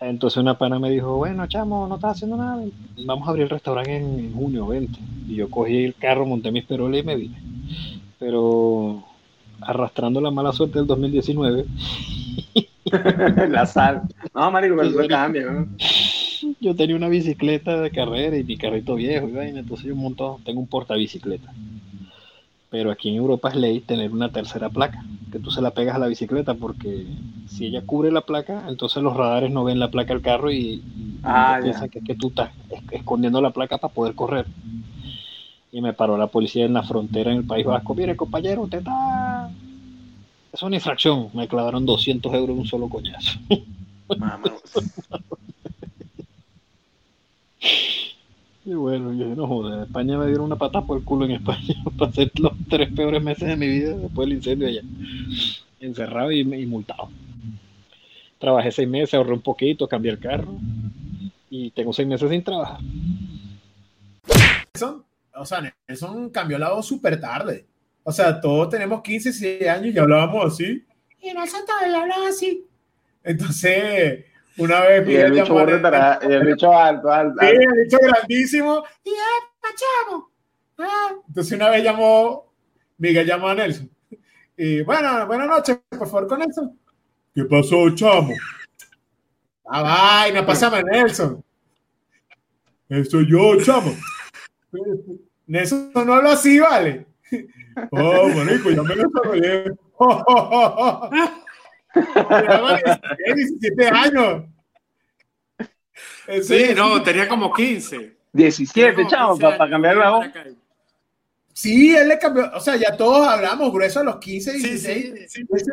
Entonces 0.00 0.38
una 0.38 0.56
pana 0.56 0.78
me 0.78 0.90
dijo, 0.90 1.16
bueno, 1.16 1.46
chamo, 1.46 1.86
no 1.86 1.96
estás 1.96 2.12
haciendo 2.12 2.36
nada, 2.36 2.64
vamos 3.04 3.28
a 3.28 3.30
abrir 3.30 3.44
el 3.44 3.50
restaurante 3.50 3.96
en, 3.96 4.18
en 4.18 4.32
junio 4.32 4.66
20. 4.66 4.98
Y 5.28 5.34
yo 5.36 5.50
cogí 5.50 5.84
el 5.84 5.94
carro, 5.94 6.24
monté 6.24 6.50
mis 6.50 6.64
peroles 6.64 7.02
y 7.02 7.06
me 7.06 7.16
vine. 7.16 7.38
Pero 8.18 9.04
arrastrando 9.60 10.20
la 10.20 10.30
mala 10.30 10.52
suerte 10.52 10.78
del 10.78 10.86
2019, 10.86 11.66
la 13.50 13.66
sal. 13.66 14.02
No, 14.34 14.50
marico, 14.50 14.76
pero 14.76 14.88
eso 14.88 15.08
cambia, 15.08 15.50
¿no? 15.50 15.66
yo 16.60 16.74
tenía 16.74 16.96
una 16.96 17.08
bicicleta 17.08 17.80
de 17.80 17.90
carrera 17.90 18.36
y 18.36 18.44
mi 18.44 18.56
carrito 18.56 18.94
viejo 18.94 19.28
y 19.28 19.32
vaina, 19.32 19.60
entonces 19.60 19.86
yo 19.86 19.96
monto, 19.96 20.40
tengo 20.44 20.60
un 20.60 20.66
portabicicleta. 20.68 21.52
Pero 22.70 22.90
aquí 22.92 23.08
en 23.10 23.16
Europa 23.16 23.48
es 23.48 23.56
ley 23.56 23.80
tener 23.80 24.12
una 24.12 24.30
tercera 24.30 24.68
placa, 24.68 25.04
que 25.32 25.40
tú 25.40 25.50
se 25.50 25.60
la 25.60 25.72
pegas 25.72 25.96
a 25.96 25.98
la 25.98 26.06
bicicleta 26.06 26.54
porque 26.54 27.04
si 27.48 27.66
ella 27.66 27.82
cubre 27.84 28.12
la 28.12 28.20
placa, 28.20 28.64
entonces 28.68 29.02
los 29.02 29.16
radares 29.16 29.50
no 29.50 29.64
ven 29.64 29.80
la 29.80 29.90
placa 29.90 30.12
del 30.12 30.22
carro 30.22 30.52
y, 30.52 30.80
y 30.82 30.82
Ah, 31.24 31.58
piensan 31.60 31.88
que 31.90 31.98
es 31.98 32.04
que 32.04 32.14
tú 32.14 32.28
estás 32.28 32.50
es- 32.70 32.82
escondiendo 32.92 33.40
la 33.40 33.50
placa 33.50 33.78
para 33.78 33.92
poder 33.92 34.14
correr. 34.14 34.46
Y 35.72 35.80
me 35.80 35.92
paró 35.92 36.16
la 36.16 36.26
policía 36.28 36.64
en 36.64 36.72
la 36.74 36.82
frontera 36.82 37.30
en 37.32 37.38
el 37.38 37.44
País 37.44 37.64
Vasco. 37.66 37.94
Mire, 37.94 38.16
compañero, 38.16 38.62
usted 38.62 38.78
está... 38.78 38.90
Es 40.52 40.62
una 40.62 40.76
infracción. 40.76 41.30
Me 41.34 41.46
clavaron 41.48 41.86
200 41.86 42.32
euros 42.34 42.50
en 42.50 42.58
un 42.60 42.66
solo 42.66 42.88
coñazo. 42.88 43.38
Mamá. 44.08 44.42
Y 48.64 48.74
bueno, 48.74 49.12
yo 49.14 49.26
no 49.34 49.46
joder, 49.46 49.74
en 49.78 49.82
España 49.84 50.18
me 50.18 50.26
dieron 50.26 50.44
una 50.44 50.56
patada 50.56 50.86
por 50.86 50.98
el 50.98 51.04
culo 51.04 51.24
en 51.24 51.32
España. 51.32 51.74
Pasé 51.98 52.30
los 52.38 52.52
tres 52.68 52.92
peores 52.92 53.22
meses 53.22 53.48
de 53.48 53.56
mi 53.56 53.68
vida 53.68 53.96
después 53.96 54.28
del 54.28 54.36
incendio 54.36 54.68
allá. 54.68 54.82
Encerrado 55.80 56.30
y, 56.30 56.40
y 56.40 56.66
multado. 56.66 57.08
Trabajé 58.38 58.70
seis 58.70 58.88
meses, 58.88 59.14
ahorré 59.14 59.32
un 59.32 59.40
poquito, 59.40 59.88
cambié 59.88 60.12
el 60.12 60.18
carro. 60.18 60.54
Y 61.48 61.70
tengo 61.70 61.92
seis 61.92 62.06
meses 62.06 62.30
sin 62.30 62.44
trabajar. 62.44 62.80
Nelson, 64.74 65.04
o 65.34 65.44
sea, 65.44 65.74
Nelson 65.88 66.30
cambió 66.30 66.58
la 66.58 66.70
voz 66.70 66.86
súper 66.86 67.20
tarde. 67.20 67.66
O 68.02 68.12
sea, 68.12 68.40
todos 68.40 68.68
tenemos 68.70 69.02
15, 69.02 69.30
16 69.30 69.68
años 69.68 69.94
y 69.94 69.98
hablábamos 69.98 70.52
así. 70.52 70.84
Y 71.20 71.32
Nelson 71.32 71.66
todavía 71.66 72.02
hablaba 72.02 72.28
así. 72.28 72.66
Entonces, 73.22 74.24
una 74.56 74.80
vez 74.80 75.08
Y 75.08 75.16
el 75.16 75.30
Miguel 75.30 75.42
bicho 75.42 75.56
y 75.56 76.32
el 76.32 76.46
bicho 76.46 76.72
alto, 76.72 77.12
alto. 77.12 77.36
Sí, 77.40 77.46
el 77.46 77.84
bicho 77.84 77.98
grandísimo. 78.00 78.84
Y 79.04 79.10
¡epa, 79.10 79.68
chamo! 79.76 80.30
Ah. 80.78 81.14
Entonces 81.28 81.52
una 81.52 81.68
vez 81.70 81.84
llamó, 81.84 82.52
Miguel 82.98 83.26
llamó 83.26 83.48
a 83.48 83.54
Nelson. 83.54 83.90
Y 84.56 84.82
bueno, 84.82 85.26
buenas 85.26 85.48
noches, 85.48 85.78
por 85.88 86.08
favor, 86.08 86.26
con 86.26 86.40
Nelson. 86.40 86.78
¿Qué 87.34 87.44
pasó, 87.44 87.94
chamo? 87.94 88.34
Ah, 89.64 89.82
vaina, 89.82 90.44
pásame 90.44 90.82
Nelson. 90.82 91.44
Eso 92.88 93.20
yo, 93.20 93.62
chamo. 93.62 93.94
Nelson 95.46 95.92
no 95.94 96.14
habla 96.14 96.32
así, 96.32 96.58
¿vale? 96.58 97.06
Oh, 97.92 98.28
marico, 98.28 98.70
ya 98.70 98.82
me 98.82 98.94
lo 98.96 99.08
desarrollé. 99.08 99.72
Ya, 101.94 103.34
17 103.34 103.88
años. 103.88 104.44
En 106.28 106.44
Sí, 106.44 106.68
no, 106.74 107.02
tenía 107.02 107.28
como 107.28 107.52
15. 107.52 108.16
17, 108.32 109.06
chavo, 109.08 109.36
para, 109.38 109.58
para 109.58 109.70
cambiar 109.70 109.96
la 109.96 110.10
voz. 110.10 110.26
Sí, 111.52 111.94
él 111.96 112.08
le 112.08 112.18
cambió, 112.18 112.48
o 112.54 112.60
sea, 112.60 112.76
ya 112.76 112.96
todos 112.96 113.26
hablamos 113.26 113.72
grueso 113.72 114.00
a 114.00 114.04
los 114.04 114.16
15, 114.18 114.52
Sí, 114.52 114.58
16. 114.62 115.32
sí, 115.32 115.42
Y, 115.48 115.56
ese, 115.56 115.70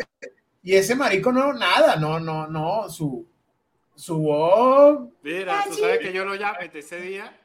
y 0.63 0.75
ese 0.75 0.95
marico 0.95 1.31
no, 1.31 1.53
nada, 1.53 1.95
no, 1.97 2.19
no, 2.19 2.47
no, 2.47 2.89
su, 2.89 3.25
su 3.95 4.17
voz. 4.17 5.10
Mira, 5.21 5.60
Ah, 5.60 5.63
tú 5.67 5.75
sí. 5.75 5.81
sabes 5.81 5.99
que 5.99 6.12
yo 6.12 6.25
lo 6.25 6.33
llamo 6.33 6.57
desde 6.60 6.79
ese 6.79 6.99
día. 6.99 7.39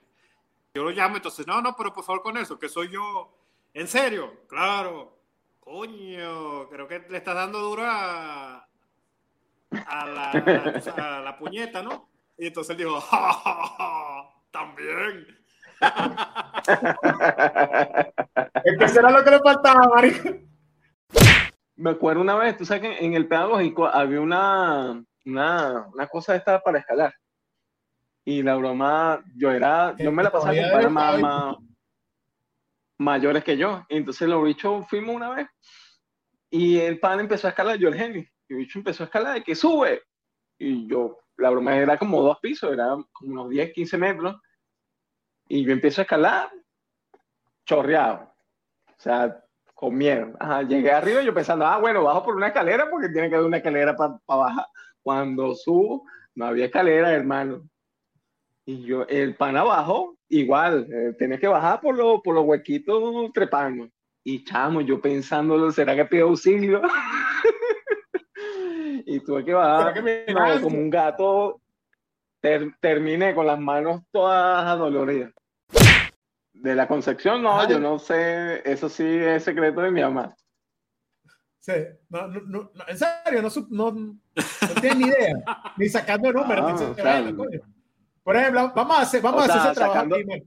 Yo 0.74 0.82
lo 0.82 0.90
llamo, 0.90 1.16
entonces, 1.16 1.46
no, 1.46 1.60
no, 1.60 1.76
pero 1.76 1.92
por 1.92 2.04
favor 2.04 2.22
con 2.22 2.38
eso, 2.38 2.58
que 2.58 2.70
soy 2.70 2.88
yo. 2.90 3.30
¿En 3.74 3.88
serio? 3.88 4.46
Claro. 4.48 5.18
Coño, 5.60 6.68
creo 6.68 6.88
que 6.88 7.04
le 7.08 7.18
estás 7.18 7.34
dando 7.36 7.58
duro 7.60 7.82
a, 7.86 8.66
a, 9.86 10.06
la, 10.06 10.30
a 10.32 11.20
la 11.20 11.38
puñeta, 11.38 11.82
¿no? 11.82 12.08
Y 12.36 12.48
entonces 12.48 12.72
él 12.72 12.78
dijo, 12.78 13.00
¡Ja, 13.00 13.32
ja, 13.32 13.66
ja! 13.78 14.28
también. 14.50 15.26
Es 18.64 18.78
que 18.78 18.84
eso 18.84 19.00
era 19.00 19.10
lo 19.10 19.24
que 19.24 19.30
le 19.30 19.40
faltaba, 19.40 19.88
marico. 19.94 20.28
Me 21.76 21.90
acuerdo 21.90 22.20
una 22.20 22.36
vez, 22.36 22.56
tú 22.56 22.64
sabes 22.64 22.82
que 22.82 23.04
en 23.04 23.14
el 23.14 23.26
pedagógico 23.26 23.86
había 23.86 24.20
una, 24.20 25.02
una, 25.26 25.86
una 25.92 26.06
cosa 26.06 26.36
esta 26.36 26.60
para 26.62 26.78
escalar. 26.78 27.14
Y 28.24 28.42
la 28.42 28.54
broma, 28.56 29.22
yo 29.36 29.50
era, 29.50 29.94
yo 29.98 30.12
me 30.12 30.22
la 30.22 30.30
pasaba 30.30 30.52
con 30.52 30.62
Todavía 30.62 30.72
panas 30.72 30.84
eres 30.84 30.92
más, 30.92 31.14
pedagógico. 31.16 31.60
más- 31.60 31.68
mayores 33.02 33.44
que 33.44 33.56
yo. 33.56 33.84
Entonces 33.88 34.28
los 34.28 34.44
bichos 34.44 34.86
fuimos 34.88 35.14
una 35.14 35.30
vez. 35.30 35.48
Y 36.50 36.78
el 36.78 37.00
pan 37.00 37.20
empezó 37.20 37.46
a 37.46 37.50
escalar, 37.50 37.78
yo 37.78 37.88
el 37.88 37.94
genio. 37.94 38.22
Y 38.48 38.52
el 38.52 38.58
bicho 38.58 38.78
empezó 38.78 39.02
a 39.02 39.06
escalar, 39.06 39.38
y 39.38 39.42
que 39.42 39.54
sube. 39.54 40.02
Y 40.58 40.86
yo, 40.86 41.18
la 41.38 41.50
broma 41.50 41.76
era 41.76 41.96
como 41.96 42.22
dos 42.22 42.38
pisos, 42.40 42.72
era 42.72 42.96
como 43.12 43.32
unos 43.32 43.50
10, 43.50 43.72
15 43.72 43.98
metros. 43.98 44.36
Y 45.48 45.64
yo 45.64 45.72
empiezo 45.72 46.00
a 46.00 46.04
escalar, 46.04 46.50
chorreado. 47.66 48.34
O 48.86 49.00
sea, 49.00 49.42
con 49.74 49.96
miedo. 49.96 50.32
Ajá, 50.38 50.62
llegué 50.62 50.92
arriba 50.92 51.22
y 51.22 51.26
yo 51.26 51.34
pensando, 51.34 51.66
ah, 51.66 51.78
bueno, 51.78 52.04
bajo 52.04 52.22
por 52.22 52.36
una 52.36 52.48
escalera 52.48 52.88
porque 52.88 53.08
tiene 53.08 53.28
que 53.28 53.34
haber 53.34 53.48
una 53.48 53.56
escalera 53.56 53.96
para 53.96 54.20
bajar. 54.26 54.66
Cuando 55.02 55.54
subo, 55.54 56.04
no 56.34 56.46
había 56.46 56.66
escalera, 56.66 57.12
hermano. 57.12 57.68
Y 58.64 58.82
yo, 58.84 59.06
el 59.08 59.34
pan 59.34 59.56
abajo, 59.56 60.16
igual, 60.28 60.86
eh, 60.92 61.14
tenía 61.18 61.38
que 61.38 61.48
bajar 61.48 61.80
por, 61.80 61.96
lo- 61.96 62.22
por 62.22 62.34
los 62.34 62.44
huequitos 62.44 63.32
trepando. 63.32 63.88
Y 64.24 64.44
chamo, 64.44 64.80
yo 64.80 65.00
pensándolo, 65.00 65.72
¿será 65.72 65.96
que 65.96 66.04
pido 66.04 66.28
auxilio? 66.28 66.80
y 69.06 69.20
tuve 69.20 69.44
que 69.44 69.52
bajar 69.52 69.94
como 70.62 70.78
un 70.78 70.90
gato. 70.90 71.60
Ter- 72.40 72.74
terminé 72.80 73.34
con 73.34 73.46
las 73.46 73.58
manos 73.58 74.02
todas 74.10 74.64
adoloridas. 74.66 75.32
De 76.52 76.74
la 76.74 76.86
concepción, 76.86 77.42
no, 77.42 77.68
yo 77.68 77.80
no 77.80 77.98
sé, 77.98 78.62
eso 78.70 78.88
sí 78.88 79.04
es 79.06 79.42
secreto 79.44 79.80
de 79.80 79.90
mi 79.90 80.02
mamá. 80.02 80.34
Sí, 81.58 81.72
no, 82.08 82.26
no, 82.28 82.40
no, 82.42 82.70
no, 82.74 82.84
en 82.88 82.98
serio, 82.98 83.42
no, 83.42 83.48
no, 83.70 83.92
no 83.92 84.80
tienes 84.80 84.98
ni 84.98 85.06
idea, 85.06 85.34
ni 85.76 85.88
sacando 85.88 86.32
números. 86.32 86.64
Ah, 86.68 86.72
ni 86.76 86.84
o 86.90 86.94
sea, 86.94 87.34
coño. 87.36 87.60
Por 88.22 88.36
ejemplo, 88.36 88.72
vamos 88.74 88.98
a 88.98 89.02
hacer, 89.02 89.20
vamos 89.22 89.40
O 89.40 89.42
a 89.42 89.44
hacer 89.54 89.56
ese 89.72 89.74
trabajo 89.74 89.94
sacando- 89.94 90.16
Mel. 90.26 90.44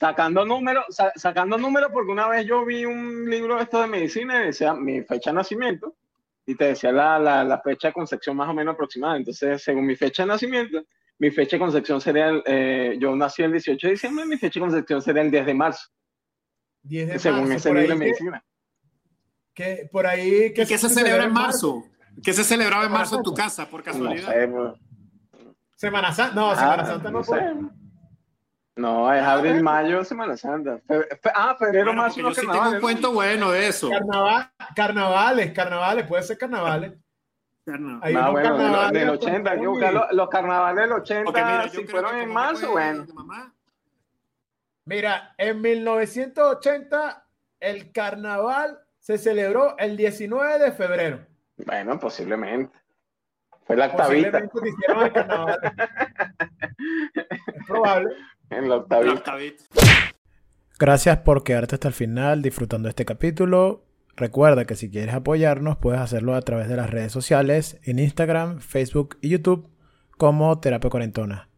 Sacando 0.00 0.44
números, 0.44 0.84
sa- 0.88 1.12
sacando 1.14 1.56
números, 1.58 1.90
porque 1.92 2.10
una 2.10 2.26
vez 2.26 2.44
yo 2.44 2.64
vi 2.64 2.84
un 2.84 3.28
libro 3.30 3.56
de 3.56 3.62
esto 3.62 3.80
de 3.80 3.86
medicina 3.86 4.42
y 4.42 4.46
decía 4.46 4.74
mi 4.74 5.02
fecha 5.02 5.30
de 5.30 5.34
nacimiento 5.36 5.94
y 6.44 6.56
te 6.56 6.64
decía 6.64 6.90
la, 6.90 7.20
la, 7.20 7.44
la 7.44 7.60
fecha 7.60 7.88
de 7.88 7.94
concepción 7.94 8.36
más 8.36 8.48
o 8.48 8.54
menos 8.54 8.74
aproximada. 8.74 9.16
Entonces, 9.16 9.62
según 9.62 9.86
mi 9.86 9.94
fecha 9.94 10.24
de 10.24 10.28
nacimiento, 10.28 10.82
mi 11.18 11.30
fecha 11.30 11.54
de 11.56 11.60
concepción 11.60 12.00
sería, 12.00 12.30
el, 12.30 12.42
eh, 12.46 12.96
yo 12.98 13.14
nací 13.14 13.42
el 13.44 13.52
18 13.52 13.86
de 13.86 13.92
diciembre, 13.92 14.26
mi 14.26 14.36
fecha 14.38 14.58
de 14.58 14.66
concepción 14.66 15.00
sería 15.02 15.22
el 15.22 15.30
10 15.30 15.46
de 15.46 15.54
marzo, 15.54 15.88
10 16.82 17.06
de 17.08 17.18
según 17.20 17.40
marzo, 17.40 17.54
ese 17.54 17.68
libro 17.68 17.82
de 17.82 17.88
que- 17.88 17.94
medicina. 17.94 18.44
Que, 19.54 19.88
por 19.92 20.06
ahí 20.06 20.46
¿Y 20.46 20.52
qué 20.54 20.66
se 20.78 20.88
celebra 20.88 21.24
en 21.24 21.32
marzo? 21.32 21.84
¿Qué 22.24 22.32
se 22.32 22.42
celebraba 22.42 22.86
en 22.86 22.92
marzo 22.92 23.18
en 23.18 23.22
tu 23.22 23.34
casa, 23.34 23.68
por 23.68 23.80
No 23.80 23.84
casualidad? 23.84 24.32
sé, 24.32 24.46
bro. 24.46 24.74
Semana 25.82 26.12
Santa, 26.12 26.34
no, 26.36 26.50
Ah, 26.52 26.54
Semana 26.56 26.84
Santa 26.86 27.10
no, 27.10 27.18
no 27.18 27.24
puede. 27.24 27.42
sé. 27.42 27.54
No, 28.76 29.12
es 29.12 29.20
abril, 29.24 29.60
mayo, 29.64 30.04
Semana 30.04 30.36
Santa. 30.36 30.78
Fe- 30.86 31.08
fe- 31.20 31.32
ah, 31.34 31.56
febrero, 31.58 31.86
Bueno, 31.86 32.02
marzo, 32.02 32.20
yo 32.20 32.30
sí 32.30 32.40
tengo 32.42 32.52
carnavales, 32.52 32.72
un 32.74 32.76
¿no? 32.76 32.80
cuento 32.82 33.12
bueno 33.12 33.50
de 33.50 33.66
eso. 33.66 33.90
Carnaval, 33.90 34.50
carnavales, 34.76 35.52
carnavales, 35.52 36.06
puede 36.06 36.22
ser 36.22 36.38
carnavales. 36.38 36.92
Carna- 37.66 37.98
Hay 38.00 38.14
No, 38.14 38.20
unos 38.20 38.32
bueno, 38.32 38.48
carnavales 38.56 38.92
del 38.92 39.08
con 39.08 39.16
80, 39.28 39.50
hay 39.50 39.60
que 39.60 39.66
buscar 39.66 39.92
los, 39.92 40.12
los 40.12 40.28
carnavales 40.28 40.82
del 40.84 40.92
80, 40.92 41.24
Porque 41.24 41.44
mira, 41.44 41.68
si 41.68 41.84
fueron 41.88 42.16
en 42.16 42.32
marzo, 42.32 42.60
fue 42.60 42.70
bueno. 42.70 43.06
Mira, 44.84 45.34
en 45.36 45.60
1980 45.60 47.26
el 47.58 47.90
carnaval 47.90 48.78
se 49.00 49.18
celebró 49.18 49.76
el 49.78 49.96
19 49.96 50.60
de 50.60 50.70
febrero. 50.70 51.26
Bueno, 51.56 51.98
posiblemente. 51.98 52.76
Fue 53.66 53.76
la 53.76 53.86
octavita, 53.86 54.42
hicieron 54.44 55.04
el 55.04 55.12
carnaval. 55.12 55.58
es 57.28 57.66
probable. 57.66 58.10
en 58.50 58.68
la 58.68 58.76
octavita. 58.76 59.36
Gracias 60.78 61.18
por 61.18 61.44
quedarte 61.44 61.76
hasta 61.76 61.88
el 61.88 61.94
final 61.94 62.42
disfrutando 62.42 62.88
este 62.88 63.04
capítulo. 63.04 63.84
Recuerda 64.16 64.64
que 64.64 64.74
si 64.74 64.90
quieres 64.90 65.14
apoyarnos 65.14 65.78
puedes 65.78 66.00
hacerlo 66.00 66.34
a 66.34 66.42
través 66.42 66.68
de 66.68 66.76
las 66.76 66.90
redes 66.90 67.12
sociales 67.12 67.78
en 67.84 67.98
Instagram, 67.98 68.60
Facebook 68.60 69.16
y 69.20 69.30
YouTube 69.30 69.70
como 70.18 70.58
Terapia 70.60 70.90
Cuarentona. 70.90 71.48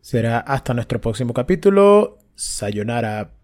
Será 0.00 0.38
hasta 0.38 0.74
nuestro 0.74 1.00
próximo 1.00 1.32
capítulo. 1.32 2.18
Sayonara. 2.34 3.34